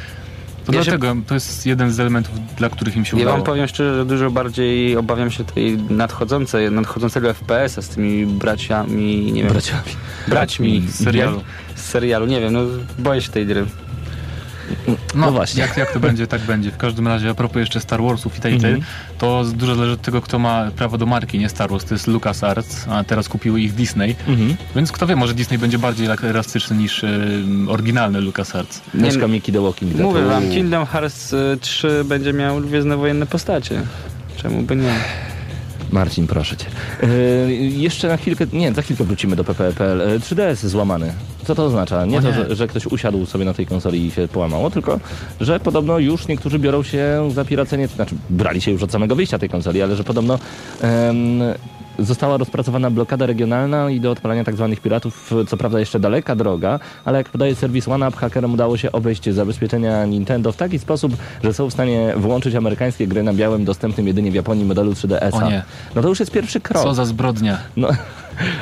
[0.67, 3.37] to Ja się- dlatego to jest jeden z elementów, dla których im się Ja udało.
[3.37, 9.33] wam powiem szczerze, że dużo bardziej obawiam się tej nadchodzącej, nadchodzącego FPS-a z tymi braciami,
[9.33, 9.53] nie wiem.
[9.53, 9.83] Braciami.
[10.29, 11.37] Braćmi Z serialu.
[11.37, 12.61] Jak- Z serialu, nie wiem, no
[12.99, 13.65] boję się tej gry.
[15.15, 15.63] No właśnie.
[15.63, 16.71] Jak, jak to będzie, tak będzie.
[16.71, 18.93] W każdym razie, a propos jeszcze Star Warsów i Telltale, Mhm.
[19.19, 21.85] to z- dużo zależy od tego, kto ma prawo do marki, nie Star Wars.
[21.85, 24.15] To jest LucasArts, a teraz kupił ich Disney.
[24.29, 24.57] Mhm.
[24.77, 27.09] Więc kto wie, może Disney będzie bardziej elastyczny niż e,
[27.69, 28.81] oryginalny LucasArts.
[28.95, 30.03] Mieszka Mickey the Walking Dead.
[30.03, 30.43] Mówię wam.
[30.51, 33.83] Kingdom Hearts y, 3 będzie miał gwiezdnowojenne postacie.
[34.37, 34.93] Czemu by nie?
[35.93, 36.67] Marcin, proszę cię.
[37.03, 39.99] Yy, jeszcze na chwilkę, nie, za chwilkę wrócimy do PPPL.
[39.99, 41.13] Yy, 3DS złamany.
[41.45, 42.07] Co to oznacza?
[42.07, 42.35] Nie O to, nie.
[42.35, 45.01] że, że ktoś usiadł sobie na tej konsoli i się połamało, tylko
[45.41, 49.17] że podobno już niektórzy biorą się za piracenie, to znaczy brali się już od samego
[49.17, 50.39] wyjścia tej konsoli, ale że podobno
[50.81, 51.41] em,
[51.99, 56.81] została rozpracowana blokada regionalna i do odpalania tak zwanych piratów, co prawda jeszcze daleka droga,
[57.05, 61.55] ale jak podaje serwis OneUp, hakerom udało się obejść zabezpieczenia Nintendo w taki sposób, że
[61.55, 65.47] są w stanie włączyć amerykańskie gry na białym, dostępnym jedynie w Japonii modelu 3DS-a.
[65.47, 65.63] O nie.
[65.95, 66.83] No to już jest pierwszy krok.
[66.83, 67.59] Co za zbrodnia.
[67.77, 67.89] No,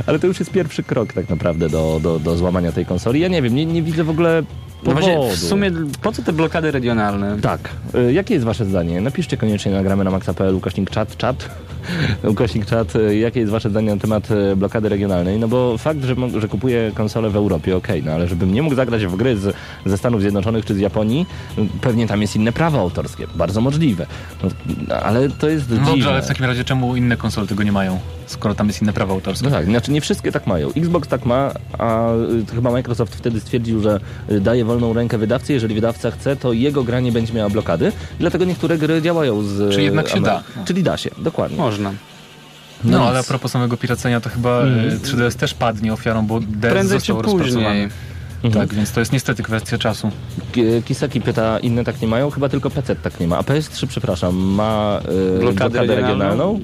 [0.07, 3.21] ale to już jest pierwszy krok tak naprawdę do, do, do złamania tej konsoli.
[3.21, 4.43] Ja nie wiem, nie, nie widzę w ogóle
[4.87, 5.71] No właśnie, w sumie
[6.03, 7.37] po co te blokady regionalne?
[7.41, 7.61] Tak.
[7.95, 9.01] Y, Jakie jest wasze zdanie?
[9.01, 11.49] Napiszcie koniecznie na gramy na maxa.pl ukośnik czat, czat.
[12.33, 12.97] ukośnik czat.
[12.97, 15.39] y, Jakie jest wasze zdanie na temat y, blokady regionalnej?
[15.39, 18.75] No bo fakt, że, że kupuję konsolę w Europie, okej, no ale żebym nie mógł
[18.77, 19.57] zagrać w gry z,
[19.87, 21.27] ze Stanów Zjednoczonych czy z Japonii,
[21.81, 23.27] pewnie tam jest inne prawo autorskie.
[23.35, 24.07] Bardzo możliwe.
[24.43, 25.91] No, ale to jest No dziwne.
[25.91, 28.93] dobrze, ale w takim razie czemu inne konsole tego nie mają, skoro tam jest inne
[28.93, 29.45] prawo autorskie?
[29.45, 30.69] No tak, znaczy nie wszystkie tak mają.
[30.77, 34.01] Xbox tak ma, a y, chyba Microsoft wtedy stwierdził, że
[34.31, 35.53] y, daje wolną rękę wydawcy.
[35.53, 37.93] Jeżeli wydawca chce, to jego gra nie będzie miała blokady.
[38.19, 39.73] Dlatego niektóre gry działają z...
[39.73, 40.43] Czyli jednak się Amery- da.
[40.65, 41.57] Czyli da się, dokładnie.
[41.59, 41.93] Można.
[42.85, 43.09] No, nic.
[43.09, 47.01] ale a propos samego piracenia, to chyba e, 3DS też padnie ofiarą, bo DS Prędzej
[47.01, 47.65] czy został rozpracowany.
[47.67, 47.89] później.
[48.45, 48.67] Mhm.
[48.69, 50.11] Tak, więc to jest niestety kwestia czasu.
[50.53, 52.31] Ki- Kiseki pyta, inne tak nie mają?
[52.31, 53.39] Chyba tylko PC tak nie ma.
[53.39, 55.01] A PS3, przepraszam, ma
[55.37, 56.53] y, Blokadę blokadę regionalną?
[56.53, 56.61] regionalną?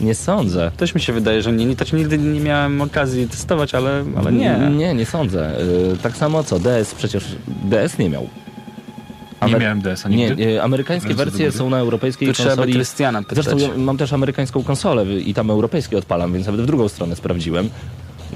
[0.00, 0.70] Nie sądzę.
[0.76, 1.64] Też mi się wydaje, że nie.
[1.64, 4.58] nie to ci nigdy nie miałem okazji testować, ale, ale nie.
[4.76, 5.60] Nie, nie sądzę.
[5.94, 7.24] Y, tak samo co, DS przecież...
[7.64, 8.22] DS nie miał.
[8.22, 10.46] Nie Amer- miałem DS-a Nie, nigdy.
[10.46, 12.72] nie, amerykańskie Wersje są na europejskiej by konsoli.
[12.72, 13.44] Krystiana pytać.
[13.44, 17.68] Zresztą mam też amerykańską konsolę i tam europejskie odpalam, więc nawet w drugą stronę sprawdziłem.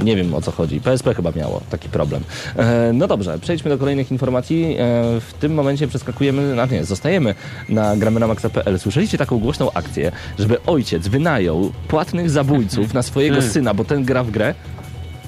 [0.00, 0.80] Nie wiem o co chodzi.
[0.80, 2.22] PSP chyba miało taki problem.
[2.56, 4.64] E, no dobrze, przejdźmy do kolejnych informacji.
[4.64, 4.76] E,
[5.20, 7.34] w tym momencie przeskakujemy, a nie, zostajemy
[7.68, 8.78] na gramenamaxa.pl.
[8.78, 13.52] Słyszeliście taką głośną akcję, żeby ojciec wynajął płatnych zabójców na swojego Hmm.
[13.52, 14.54] syna, bo ten gra w grę?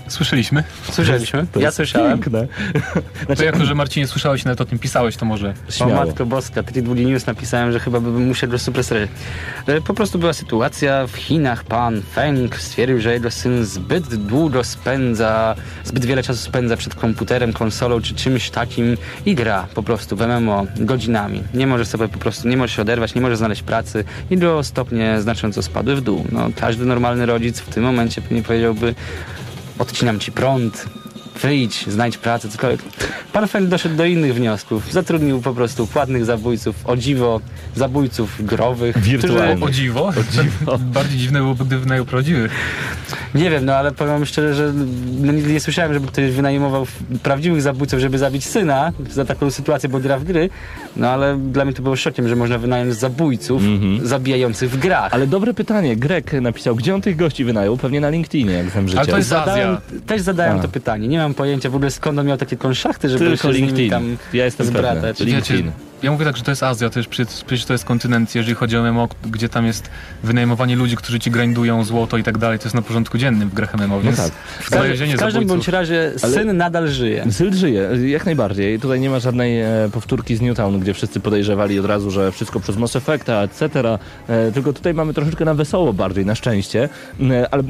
[0.09, 0.65] Słyszeliśmy?
[0.91, 1.47] Słyszeliśmy?
[1.53, 2.19] To Ja słyszałem.
[2.21, 2.47] Piękne.
[3.37, 5.55] To jako, że Marcinie słyszałeś, nawet o tym pisałeś, to może...
[5.69, 5.95] O Śmiało.
[6.07, 9.09] Matko Boska, Tribuli News napisałem, że chyba bym musiał go supresować.
[9.67, 14.65] E, Po prostu była sytuacja, w Chinach pan Feng stwierdził, że jego syn zbyt długo
[14.65, 18.97] spędza, zbyt wiele czasu spędza przed komputerem, konsolą czy czymś takim
[19.27, 21.43] i gra po prostu w MMO godzinami.
[21.55, 24.63] Nie może sobie po prostu, nie może się oderwać, nie może znaleźć pracy i do
[24.63, 26.25] stopnie znacząco spadły w dół.
[26.33, 28.95] No, każdy normalny rodzic w tym momencie pewnie powiedziałby
[29.79, 30.85] odcinam ci prąd,
[31.43, 32.80] wyjdź, znajdź pracę, cokolwiek.
[33.32, 34.93] Pan Feng doszedł do innych wniosków.
[34.93, 37.41] Zatrudnił po prostu płatnych zabójców, o dziwo,
[37.76, 38.99] zabójców growych.
[38.99, 39.62] Wirtualnych.
[39.62, 40.12] O dziwo?
[40.78, 42.53] Bardziej dziwne byłoby, gdyby wynajął prawdziwych.
[43.35, 44.72] Nie wiem, no ale powiem szczerze, że
[45.20, 46.87] no, nigdy nie słyszałem, żeby ktoś wynajmował
[47.22, 50.51] prawdziwych zabójców, żeby zabić syna za taką sytuację, bo gra w gry.
[50.97, 53.62] No ale dla mnie to było szokiem, że można wynająć zabójców
[54.03, 55.14] zabijających w grach.
[55.14, 55.97] Ale dobre pytanie.
[55.97, 57.76] Grek napisał, gdzie on tych gości wynajął?
[57.76, 59.01] Pewnie na LinkedInie, jak znam życie.
[59.01, 60.01] Ale to jest Zadałem, Azja.
[60.07, 60.62] też zadałem A.
[60.62, 61.09] to pytanie.
[61.09, 63.66] Nie mam pojęcia w ogóle skąd on miał takie konszachty, żeby Tylko się z nimi
[63.68, 63.91] LinkedIn.
[63.91, 64.81] tam Ja jestem pewny.
[64.81, 65.20] zbratać.
[65.20, 65.72] LinkedIn.
[66.03, 68.76] Ja mówię tak, że to jest Azja, to jest, przecież, to jest kontynent, jeżeli chodzi
[68.76, 69.90] o MMO, gdzie tam jest
[70.22, 73.55] wynajmowanie ludzi, którzy ci grindują złoto i tak dalej, to jest na porządku dziennym w
[73.55, 74.32] grach MMO, więc tak.
[74.61, 77.32] W, każdym- w każdym bądź razie Ale- syn nadal żyje.
[77.32, 78.80] Syl żyje, jak najbardziej.
[78.80, 82.61] Tutaj nie ma żadnej e, powtórki z Newtown, gdzie wszyscy podejrzewali od razu, że wszystko
[82.61, 83.64] przez Mass Effecta, etc.
[84.28, 86.88] E, tylko tutaj mamy troszeczkę na wesoło bardziej, na szczęście.
[87.30, 87.62] E, ale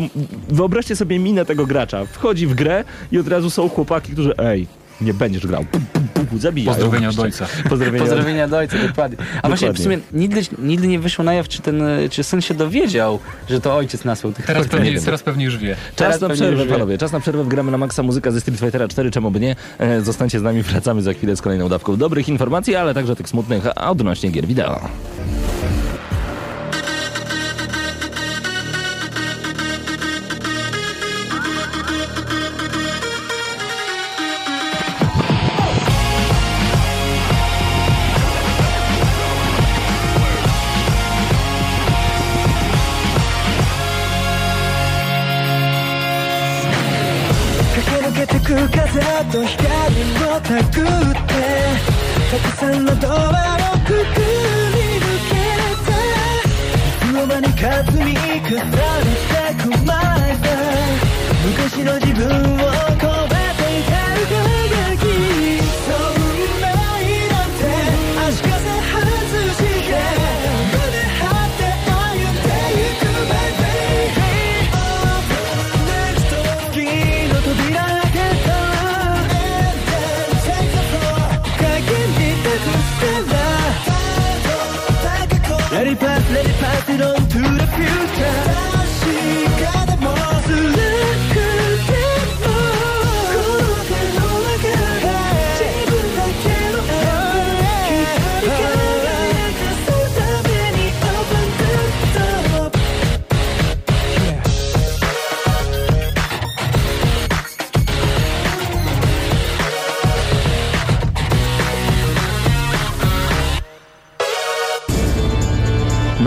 [0.48, 2.04] wyobraźcie sobie minę tego gracza.
[2.04, 4.66] Wchodzi w grę i od razu są chłopaki, którzy ej,
[5.01, 5.64] nie będziesz grał.
[5.64, 6.72] Pum, pum, pum, zabijają.
[6.72, 7.47] Pozdrowienia od ojca.
[7.68, 8.05] Pozdrowienia.
[8.05, 9.16] Pozdrowienia do ojca, dokładnie.
[9.42, 12.55] A właśnie w sumie nigdy, nigdy nie wyszło na jaw, czy, ten, czy syn się
[12.55, 13.18] dowiedział,
[13.49, 15.76] że to ojciec nasłał tych Teraz pewnie, teraz pewnie już wie.
[15.97, 16.99] Czas Teraz na przerwę, panowie.
[16.99, 17.45] Czas na przerwę.
[17.45, 19.57] Gramy na maksa muzyka ze Street Fightera 4, czemu by nie.
[19.78, 23.28] E, zostańcie z nami, wracamy za chwilę z kolejną dawką dobrych informacji, ale także tych
[23.28, 24.80] smutnych, a odnośnie gier wideo.
[52.74, 54.02] たくさんのドアをくぐり
[54.98, 55.94] 抜けて
[56.74, 58.72] いつの間にか積み重ね
[59.30, 59.94] てく前
[60.34, 60.44] さ
[61.46, 62.43] 昔の自分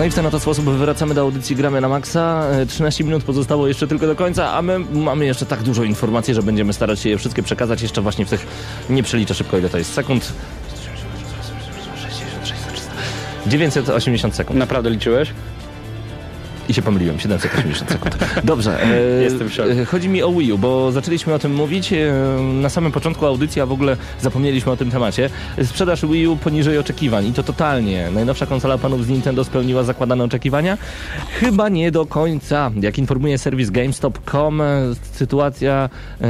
[0.07, 2.43] i w ten oto sposób wracamy do audycji Gramy na Maxa.
[2.51, 6.33] E, 13 minut pozostało jeszcze tylko do końca, a my mamy jeszcze tak dużo informacji,
[6.33, 8.47] że będziemy starać się je wszystkie przekazać jeszcze właśnie w tych,
[8.89, 10.33] nie przeliczę szybko ile to jest sekund.
[13.47, 14.59] 980 sekund.
[14.59, 15.33] Naprawdę liczyłeś?
[16.69, 18.17] I się pomyliłem, 780 sekund.
[18.43, 18.83] Dobrze.
[18.83, 19.69] E, Jestem w szoku.
[19.69, 22.13] e, Chodzi mi o Wii U, bo zaczęliśmy o tym mówić e,
[22.61, 25.29] na samym początku audycji, a w ogóle zapomnieliśmy o tym temacie.
[25.63, 28.09] Sprzedaż Wii U poniżej oczekiwań i to totalnie.
[28.13, 30.77] Najnowsza konsola panów z Nintendo spełniła zakładane oczekiwania?
[31.39, 32.71] Chyba nie do końca.
[32.81, 34.61] Jak informuje serwis GameStop.com,
[35.11, 35.89] sytuacja
[36.21, 36.27] e,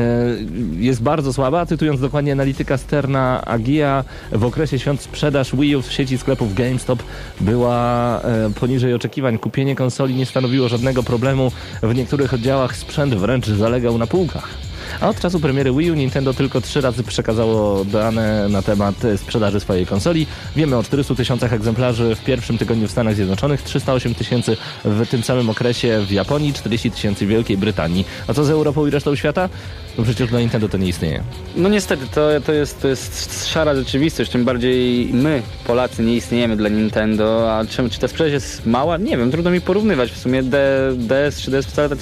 [0.77, 1.65] jest bardzo słaba.
[1.65, 7.03] Cytując dokładnie analityka Sterna Agia, w okresie świąt sprzedaż Wii U w sieci sklepów GameStop
[7.41, 7.77] była
[8.21, 9.37] e, poniżej oczekiwań.
[9.37, 11.51] Kupienie konsoli nie stanowiło żadnego problemu.
[11.83, 14.66] W niektórych oddziałach sprzęt wręcz zalegał na półkach.
[15.01, 19.17] A od czasu premiery Wii U Nintendo tylko trzy razy przekazało dane na temat e,
[19.17, 20.27] sprzedaży swojej konsoli.
[20.55, 25.23] Wiemy o 400 tysiącach egzemplarzy w pierwszym tygodniu w Stanach Zjednoczonych, 308 tysięcy w tym
[25.23, 28.05] samym okresie w Japonii, 40 tysięcy w Wielkiej Brytanii.
[28.27, 29.49] A co z Europą i resztą świata?
[29.97, 31.23] No przecież dla Nintendo to nie istnieje.
[31.55, 36.57] No niestety, to, to, jest, to jest szara rzeczywistość, tym bardziej my, Polacy, nie istniejemy
[36.57, 38.97] dla Nintendo, a czy ta sprzedaż jest mała?
[38.97, 40.11] Nie wiem, trudno mi porównywać.
[40.11, 41.99] W sumie DS czy DS wcale tak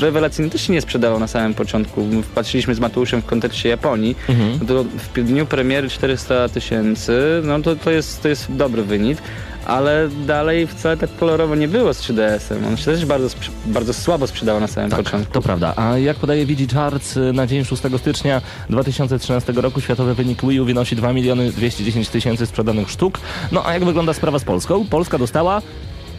[0.00, 1.75] rewelacyjnie też się nie sprzedało na samym początku.
[1.78, 4.58] My Patrzyliśmy z Mateuszem w kontekście Japonii, Mhm.
[4.60, 9.18] no to w dniu premiery 400 tysięcy, no to, to, jest, to jest dobry wynik.
[9.66, 12.66] Ale dalej wcale tak kolorowo nie było z 3DS-em.
[12.66, 13.28] On się też bardzo,
[13.66, 15.32] bardzo słabo sprzedawał na samym początku.
[15.32, 15.72] To prawda.
[15.76, 20.60] A jak podaje VG Charts y, na dzień 6 stycznia 2013 roku światowy wynik Wii
[20.60, 23.18] U wynosi 2 miliony 210 tysięcy sprzedanych sztuk.
[23.52, 24.84] No a jak wygląda sprawa z Polską?
[24.90, 25.62] Polska dostała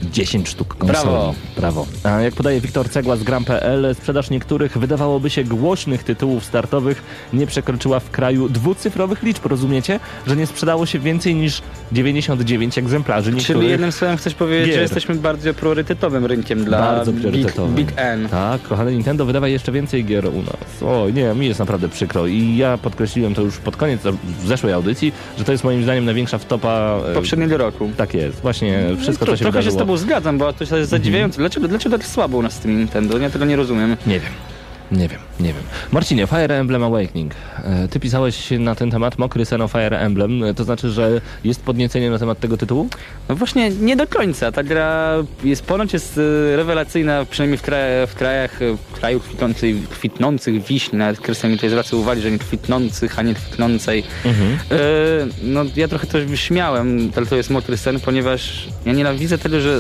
[0.03, 0.91] 10 sztuk konsoli.
[1.03, 1.33] Brawo.
[1.57, 1.87] Brawo.
[2.03, 7.47] A jak podaje Wiktor Cegła z Gram.pl, sprzedaż niektórych wydawałoby się głośnych tytułów startowych nie
[7.47, 9.45] przekroczyła w kraju dwucyfrowych liczb.
[9.45, 14.67] Rozumiecie, że nie sprzedało się więcej niż 99 egzemplarzy niektórych Czyli jednym słowem chcesz powiedzieć,
[14.67, 14.75] gier.
[14.75, 17.75] że jesteśmy bardziej priorytetowym rynkiem dla Bardzo big, priorytetowym.
[17.75, 18.29] big N.
[18.29, 20.83] Tak, kochane Nintendo wydawa jeszcze więcej gier u nas.
[20.85, 24.01] O nie, mi jest naprawdę przykro i ja podkreśliłem to już pod koniec
[24.43, 26.99] w zeszłej audycji, że to jest moim zdaniem największa wtopa...
[27.11, 27.89] e, Poprzedniego roku.
[27.97, 29.73] Tak jest, właśnie wszystko Tro- co się wydarzyło.
[29.87, 31.37] Tobą zgadzam, bo to jest zadziwiające.
[31.37, 33.17] Dlaczego, dlaczego tak słabo u nas z tym Nintendo?
[33.17, 33.97] Ja tego nie rozumiem.
[34.07, 34.31] Nie wiem.
[34.91, 35.63] Nie wiem, nie wiem.
[35.91, 37.31] Marcinie, Fire Emblem Awakening.
[37.63, 40.43] E, Ty pisałeś na ten temat Mokry sen o Fire Emblem.
[40.43, 42.89] E, To znaczy, że jest podniecenie na temat tego tytułu?
[43.29, 44.51] No właśnie nie do końca.
[44.51, 45.13] Ta gra
[45.43, 48.59] jest ponoć jest e, rewelacyjna, przynajmniej w, kraje, w krajach,
[48.91, 50.99] w kraju kwitnących, kwitnących wiśni.
[50.99, 54.03] Nawet Krystian mi tutaj zwraca uwagę, że nie kwitnących, a nie kwitnącej.
[54.71, 54.77] E,
[55.43, 59.79] no ja trochę też wyśmiałem, ale to jest mokry sen, ponieważ ja nienawidzę tego, że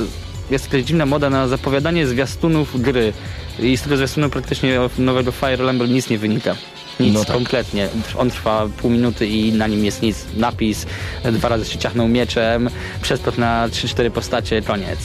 [0.51, 3.13] jest jakaś dziwna moda na zapowiadanie zwiastunów gry.
[3.59, 6.55] I z tego zwiastunu praktycznie nowego Fire Emblem nic nie wynika.
[6.99, 7.33] Nic, No tak.
[7.35, 7.87] kompletnie.
[8.17, 10.25] On trwa pół minuty i na nim jest nic.
[10.37, 10.85] Napis,
[11.31, 12.69] dwa razy się ciachnął mieczem,
[13.01, 14.99] przeskok na 3-4 postacie, koniec.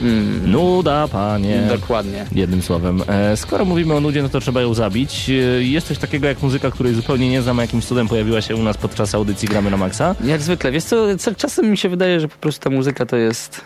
[0.00, 1.62] Mm, Nuda, panie.
[1.68, 2.26] Dokładnie.
[2.32, 3.02] Jednym słowem.
[3.08, 5.30] E, skoro mówimy o nudzie, no to trzeba ją zabić.
[5.30, 5.32] E,
[5.62, 8.62] jest coś takiego jak muzyka, której zupełnie nie znam, a jakimś cudem pojawiła się u
[8.62, 10.14] nas podczas audycji Gramy na Maxa.
[10.24, 10.72] Jak zwykle.
[10.72, 13.60] Wiesz co, czasem mi się wydaje, że po prostu ta muzyka to jest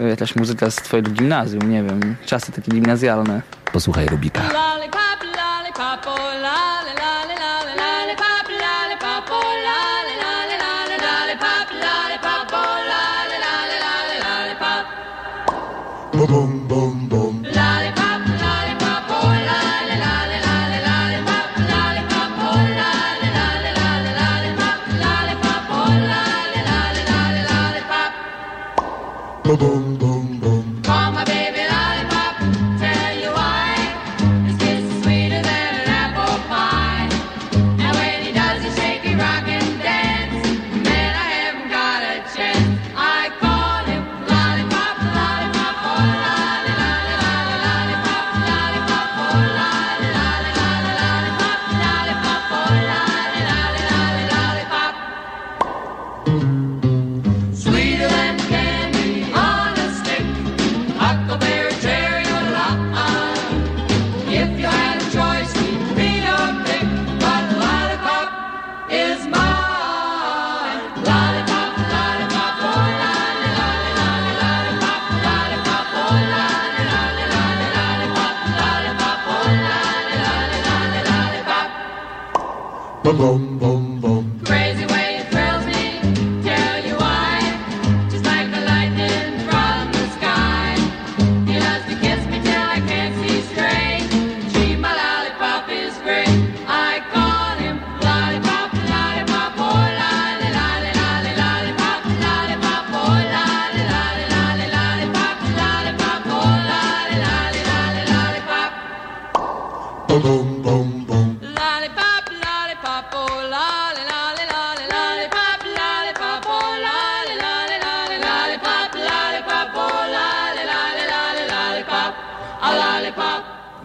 [0.00, 2.16] jakaś muzyka z twojego gimnazjum, nie wiem.
[2.26, 3.42] Czasy takie gimnazjalne.
[3.72, 4.40] Posłuchaj Rubika.
[4.52, 5.08] Lollipop,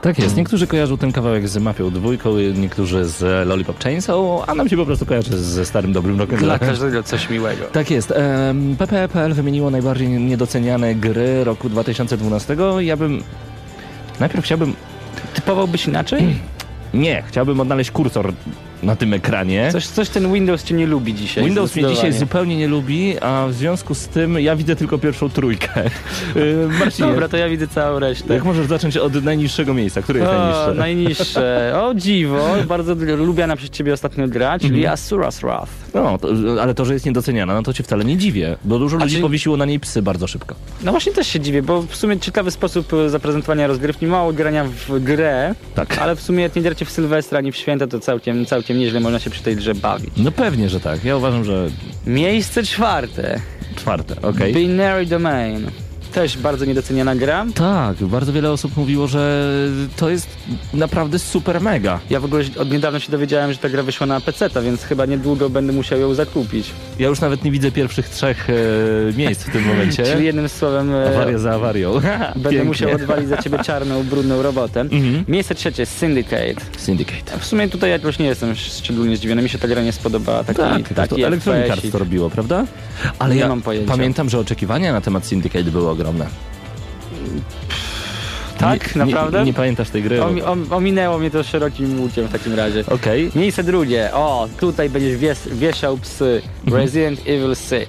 [0.03, 4.17] Tak jest, niektórzy kojarzą ten kawałek z Mafią dwójką, niektórzy z Lollipop Chainsaw,
[4.47, 6.39] a nam się po prostu kojarzy ze starym dobrym rokiem.
[6.39, 7.65] Dla każdego coś miłego.
[7.65, 8.11] Tak jest.
[8.11, 12.57] Em, PPE.pl wymieniło najbardziej niedoceniane gry roku 2012.
[12.79, 13.23] Ja bym...
[14.19, 14.73] Najpierw chciałbym...
[15.33, 16.35] Typowałbyś inaczej?
[16.93, 18.33] Nie, chciałbym odnaleźć kursor
[18.83, 19.69] na tym ekranie.
[19.71, 21.45] Coś, coś ten Windows cię nie lubi dzisiaj.
[21.45, 25.29] Windows mnie dzisiaj zupełnie nie lubi, a w związku z tym ja widzę tylko pierwszą
[25.29, 25.83] trójkę.
[26.35, 28.33] Yy, Marcinie, Dobra, to ja widzę całą resztę.
[28.33, 30.01] jak możesz zacząć od najniższego miejsca?
[30.01, 30.73] Które jest O, najniższe?
[30.75, 31.73] najniższe.
[31.83, 34.95] O dziwo, bardzo lubiana przez ciebie ostatnio gra, czyli Mhm.
[34.97, 35.71] Asura's Wrath.
[35.93, 36.27] No, to,
[36.61, 39.21] ale to, że jest niedoceniana, no to cię wcale nie dziwię, bo dużo ludzi czy-
[39.21, 40.55] powiesiło na niej psy bardzo szybko.
[40.83, 44.65] No właśnie też się dziwię, bo w sumie ciekawy sposób e, zaprezentowania rozgrywki, mało grania
[44.87, 45.97] w grę, Tak.
[45.97, 48.99] ale w sumie jak nie gracie w Sylwestra ani w święta, to całkiem, całkiem nieźle
[48.99, 50.09] można się przy tej grze bawić.
[50.17, 51.03] No pewnie, że tak.
[51.05, 51.67] Ja uważam, że
[52.07, 53.39] Miejsce czwarte.
[53.75, 54.53] czwarte, okej.
[54.53, 55.71] Binary Domain.
[56.13, 57.45] Też bardzo niedoceniana gra.
[57.55, 59.49] Tak, bardzo wiele osób mówiło, że
[59.95, 60.27] to jest
[60.73, 61.99] naprawdę super mega.
[62.09, 65.05] Ja w ogóle od niedawna się dowiedziałem, że ta gra wyszła na PC, więc chyba
[65.05, 66.71] niedługo będę musiał ją zakupić.
[66.99, 68.53] Ja już nawet nie widzę pierwszych trzech e,
[69.17, 70.03] miejsc w tym momencie.
[70.13, 71.93] Czyli jednym słowem e, Awaria za awarią.
[72.35, 72.63] będę Pięknie.
[72.63, 74.81] musiał odwalić za ciebie czarną, brudną robotę.
[74.81, 75.23] Mhm.
[75.27, 76.55] Miejsce trzecie Syndicate.
[76.77, 77.39] Syndicate.
[77.39, 80.43] W sumie tutaj jakoś nie jestem szczególnie zdziwiony, mi się ta gra nie spodobała.
[80.43, 81.71] Taki, Tak, to taki Electronic FPS-ik.
[81.83, 82.65] Arts to robiło, prawda?
[83.19, 83.91] Ale Nie ja mam pojęcia.
[83.91, 86.02] pamiętam, że oczekiwania na temat Syndicate były ogromne.
[88.57, 88.95] Tak?
[88.95, 89.39] Nie- Naprawdę?
[89.39, 90.23] Nie, nie pamiętasz tej gry?
[90.23, 92.83] Om, ominęło mnie to szerokim łukiem w takim razie.
[92.87, 93.31] Okej.
[93.35, 94.09] Miejsce drugie.
[94.13, 96.41] O, tutaj będziesz wies, wieszał psy.
[96.71, 97.87] Resident Evil 6.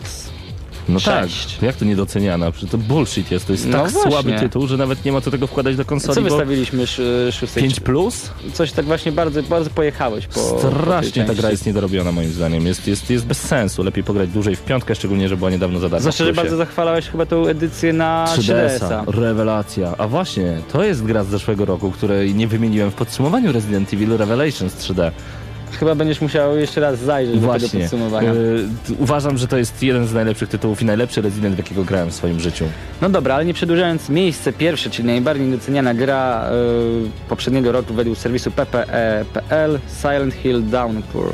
[0.88, 1.24] No tak.
[1.30, 1.58] Sześć.
[1.62, 2.50] Jak to niedoceniana?
[2.50, 3.46] Przecież to bullshit jest.
[3.46, 4.10] To jest No tak właśnie.
[4.12, 7.62] słaby tytuł, że nawet nie ma co tego wkładać do konsoli, Co wystawiliśmy sz, szóstej?
[7.62, 8.30] 5 plus?
[8.52, 11.40] Coś tak właśnie bardzo, bardzo pojechałeś po po Strasznie ta części.
[11.40, 12.66] gra jest niedorobiona moim zdaniem.
[12.66, 13.82] Jest, jest, jest bez sensu.
[13.82, 16.00] Lepiej pograć dłużej w piątkę, szczególnie, że była niedawno za darmo.
[16.00, 19.04] Zwłaszcza, że bardzo zachwalałeś chyba tą edycję na 3DS-a.
[19.04, 19.04] 3DS-a.
[19.20, 19.94] Rewelacja.
[19.98, 24.16] A właśnie, to jest gra z zeszłego roku, której nie wymieniłem w podsumowaniu Resident Evil
[24.16, 25.10] Revelations 3D.
[25.78, 27.80] Chyba będziesz musiał jeszcze raz zajrzeć do tego Właśnie.
[27.80, 28.32] podsumowania.
[28.32, 28.66] Y,
[28.98, 32.14] uważam, że to jest jeden z najlepszych tytułów i najlepszy Resident, w jakiego grałem w
[32.14, 32.64] swoim życiu.
[33.02, 38.18] No dobra, ale nie przedłużając, miejsce pierwsze, czyli najbardziej doceniana gra y, poprzedniego roku według
[38.18, 41.32] serwisu PPE.pl Silent Hill Downpour.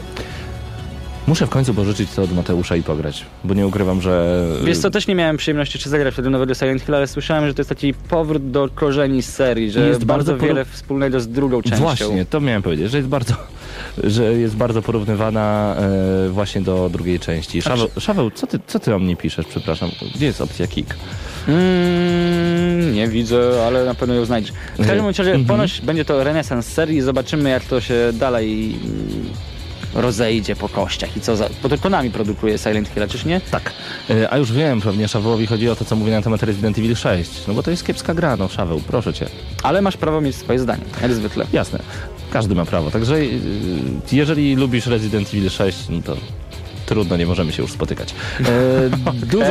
[1.30, 4.44] Muszę w końcu pożyczyć to od Mateusza i pograć, bo nie ukrywam, że...
[4.64, 7.54] Wiesz co, też nie miałem przyjemności jeszcze zagrać wtedy nowego Silent Hill, ale słyszałem, że
[7.54, 11.62] to jest taki powrót do korzeni serii, że Jest bardzo, bardzo wiele wspólnego z drugą
[11.62, 11.78] częścią.
[11.78, 13.34] Właśnie, to miałem powiedzieć, że jest bardzo,
[14.04, 15.76] że jest bardzo porównywana
[16.26, 17.62] e, właśnie do drugiej części.
[17.62, 19.90] Szaweł, Szaweł co, ty, co ty o mnie piszesz, przepraszam?
[20.14, 20.94] Gdzie jest opcja kick?
[21.48, 24.52] Mm, nie widzę, ale na pewno ją znajdziesz.
[24.78, 25.44] W każdym razie Mhm.
[25.44, 29.49] ponoć będzie to renesans serii i zobaczymy jak to się dalej mm,
[29.94, 31.48] rozejdzie po kościach i co za...
[31.62, 33.40] Bo to Konami produkuje Silent Hill, czyż nie?
[33.40, 33.72] Tak.
[34.10, 36.96] E, a już wiem, pewnie Szawełowi chodzi o to, co mówi na temat Resident Evil
[36.96, 37.30] 6.
[37.48, 39.26] No bo to jest kiepska gra, no Szaweł, proszę cię.
[39.62, 41.46] Ale masz prawo mieć swoje zdanie, jak zwykle.
[41.52, 41.78] Jasne,
[42.32, 42.90] każdy ma prawo.
[42.90, 43.30] Także y,
[44.12, 46.16] jeżeli lubisz Resident Evil 6, no to
[46.90, 48.14] trudno, nie możemy się już spotykać.
[48.40, 48.90] E,
[49.34, 49.46] dużo,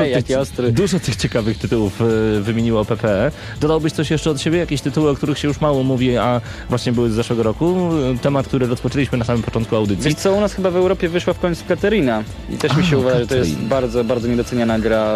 [0.58, 3.32] tych, dużo tych ciekawych tytułów e, wymieniło PPE.
[3.62, 4.58] Dodałbyś coś jeszcze od siebie?
[4.58, 7.90] Jakieś tytuły, o których się już mało mówi, a właśnie były z zeszłego roku?
[8.22, 10.04] Temat, który rozpoczęliśmy na samym początku audycji.
[10.04, 12.98] Wiesz co, u nas chyba w Europie wyszła w końcu Katerina i też mi się
[12.98, 15.16] uważa, że to jest bardzo, bardzo niedoceniana gra,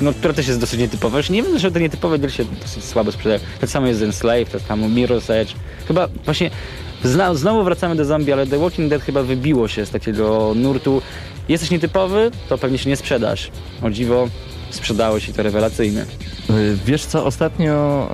[0.00, 1.18] no, która też jest dosyć nietypowa.
[1.18, 3.40] Już nie wiem, że te nietypowe gry się dosyć słabo sprzedają.
[3.60, 5.52] Tak samo jest Enslave, tak samo Mirror's Edge.
[5.88, 6.50] Chyba właśnie
[7.34, 11.02] znowu wracamy do zombie, ale The Walking Dead chyba wybiło się z takiego nurtu.
[11.48, 13.50] Jesteś nietypowy, to pewnie się nie sprzedasz.
[13.82, 14.28] O dziwo,
[14.70, 16.06] sprzedało się to rewelacyjnie.
[16.50, 18.08] Y, Wiesz co, ostatnio,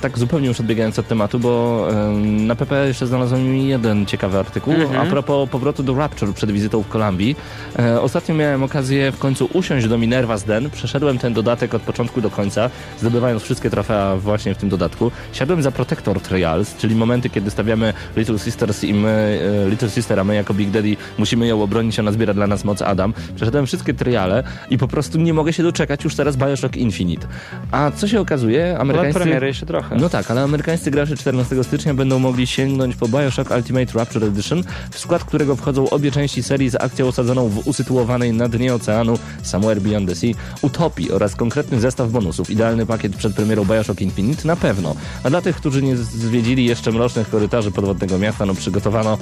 [0.00, 1.86] tak zupełnie już odbiegając od tematu, bo
[2.22, 5.00] na PP jeszcze znalazłem jeden ciekawy artykuł Mhm.
[5.06, 7.36] a propos powrotu do Rapture przed wizytą w Kolumbii.
[7.78, 12.20] E, ostatnio miałem okazję w końcu usiąść do Minerva's Den, przeszedłem ten dodatek od początku
[12.20, 12.70] do końca,
[13.00, 15.10] zdobywając wszystkie trofea właśnie w tym dodatku.
[15.32, 20.20] Siadłem za Protector Trials, czyli momenty, kiedy stawiamy Little Sisters i my, e, Little Sister,
[20.20, 23.14] a my jako Big Daddy musimy ją obronić, ona zbiera dla nas moc Adam.
[23.36, 27.26] Przeszedłem wszystkie triale i po prostu nie mogę się doczekać, czekać już teraz Bioshock Infinite.
[27.72, 29.20] A co się okazuje, Ale amerykańscy...
[29.20, 29.96] premiery jeszcze trochę.
[29.96, 34.62] No tak, ale amerykańscy gracze 14 stycznia będą mogli sięgnąć po Bioshock Ultimate Rapture Edition,
[34.90, 39.18] w skład którego wchodzą obie części serii z akcją osadzoną w usytuowanej na dnie oceanu
[39.42, 40.30] Somewhere Beyond the Sea
[40.62, 42.50] utopii oraz konkretny zestaw bonusów.
[42.50, 44.94] Idealny pakiet przed premierą Bioshock Infinite na pewno.
[45.24, 49.18] A dla tych, którzy nie zwiedzili jeszcze mrocznych korytarzy podwodnego miasta, no przygotowano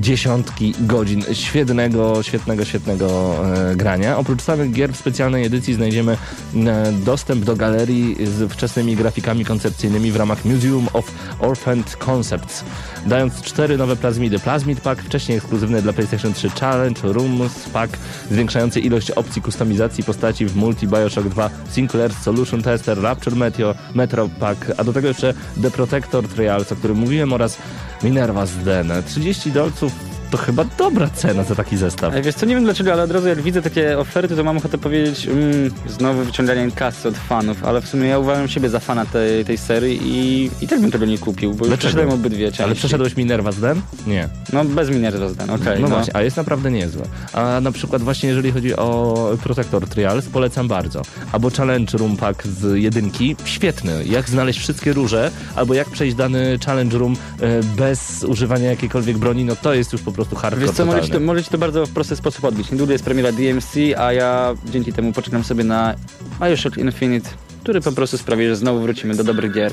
[0.00, 3.34] dziesiątki godzin świetnego, świetnego, świetnego
[3.70, 4.18] e, grania.
[4.18, 6.16] Oprócz samych gier w specjalnej edycji znajdziemy
[6.56, 7.91] e, dostęp do galerii
[8.24, 12.64] z wczesnymi grafikami koncepcyjnymi w ramach Museum of Orphaned Concepts,
[13.06, 14.38] dając cztery nowe plazmidy.
[14.38, 17.98] Plasmid Pack, wcześniej ekskluzywny dla PlayStation 3 Challenge Rooms Pack,
[18.30, 24.28] zwiększający ilość opcji kustomizacji postaci w multi Bioshock 2 Sinclair Solution Tester, Rapture Meteo, Metro
[24.40, 27.58] Pack, a do tego jeszcze The Protector Trials, o którym mówiłem, oraz
[28.02, 28.92] Minerva's Den.
[29.06, 32.14] 30 dolców to chyba dobra cena za taki zestaw.
[32.14, 34.56] Ej, Wiesz co, nie wiem dlaczego, ale od razu jak widzę takie oferty, to mam
[34.56, 38.80] ochotę powiedzieć mm, znowu wyciąganie kasy od fanów, ale w sumie ja uważam siebie za
[38.80, 42.46] fana tej, tej serii i, i tak bym tego nie kupił, bo już przeszedłem obydwie
[42.46, 42.62] części.
[42.62, 43.80] Ale przeszedłeś Minerva's Den?
[44.06, 44.28] Nie.
[44.52, 45.82] No bez Minerva Den, okej.
[45.82, 47.04] no, właśnie, a jest naprawdę niezłe.
[47.32, 51.02] A na przykład właśnie jeżeli chodzi o Protector Trials, polecam bardzo.
[51.32, 54.04] Albo Challenge Room Pack z jedynki, świetny.
[54.04, 59.44] Jak znaleźć wszystkie róże, albo jak przejść dany Challenge Room e, bez używania jakiejkolwiek broni,
[59.44, 61.26] no to jest już po prostu hardcore Wiesz co, może ci, to, totalny.
[61.26, 62.70] może ci to bardzo w prosty sposób odbić.
[62.70, 65.94] Niedługo jest premiera DMC, a ja dzięki temu poczekam sobie na
[66.40, 67.30] Bioshock Infinite,
[67.62, 69.72] który po prostu sprawi, że znowu wrócimy do dobrych gier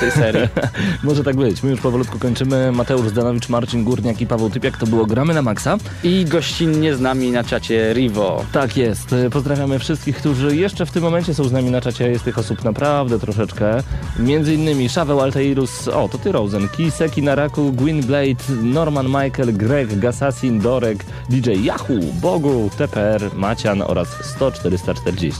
[0.00, 0.48] tej serii.
[1.04, 1.62] Może tak być.
[1.62, 2.72] My już powolutku kończymy.
[2.72, 4.76] Mateusz Zdanowicz, Marcin Górniak i Paweł Typiak.
[4.76, 5.76] To było Gramy na Maxa.
[6.04, 8.44] I gościnnie z nami na czacie Rivo.
[8.52, 9.14] Tak jest.
[9.30, 12.10] Pozdrawiamy wszystkich, którzy jeszcze w tym momencie są z nami na czacie.
[12.10, 13.82] Jest tych osób naprawdę troszeczkę.
[14.18, 19.98] Między innymi Szaweł Altairus, o to ty Rosen, Kiseki Naraku, Gwyn Blade, Norman Michael, Greg,
[19.98, 24.08] Gassassin, Dorek, DJ Yahoo, Bogu, TPR, Macian oraz
[24.38, 25.32] 100-440.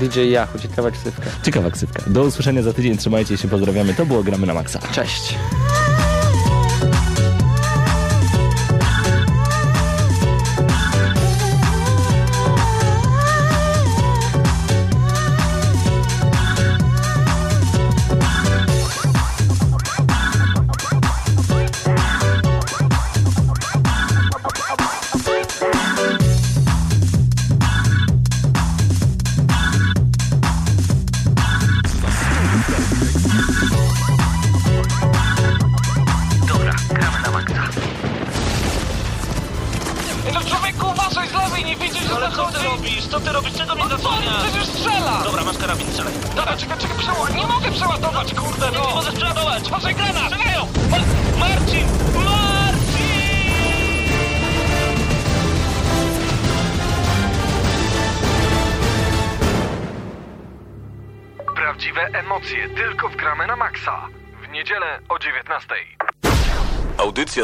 [0.00, 1.37] DJ Yahoo, ciekawa ksywka.
[1.42, 2.02] Ciekawa ksywka.
[2.06, 2.96] Do usłyszenia za tydzień.
[2.96, 3.94] Trzymajcie się, pozdrawiamy.
[3.94, 4.78] To było Gramy na Maxa.
[4.92, 5.34] Cześć.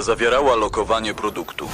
[0.05, 1.69] Zawierała lokowanie produktu.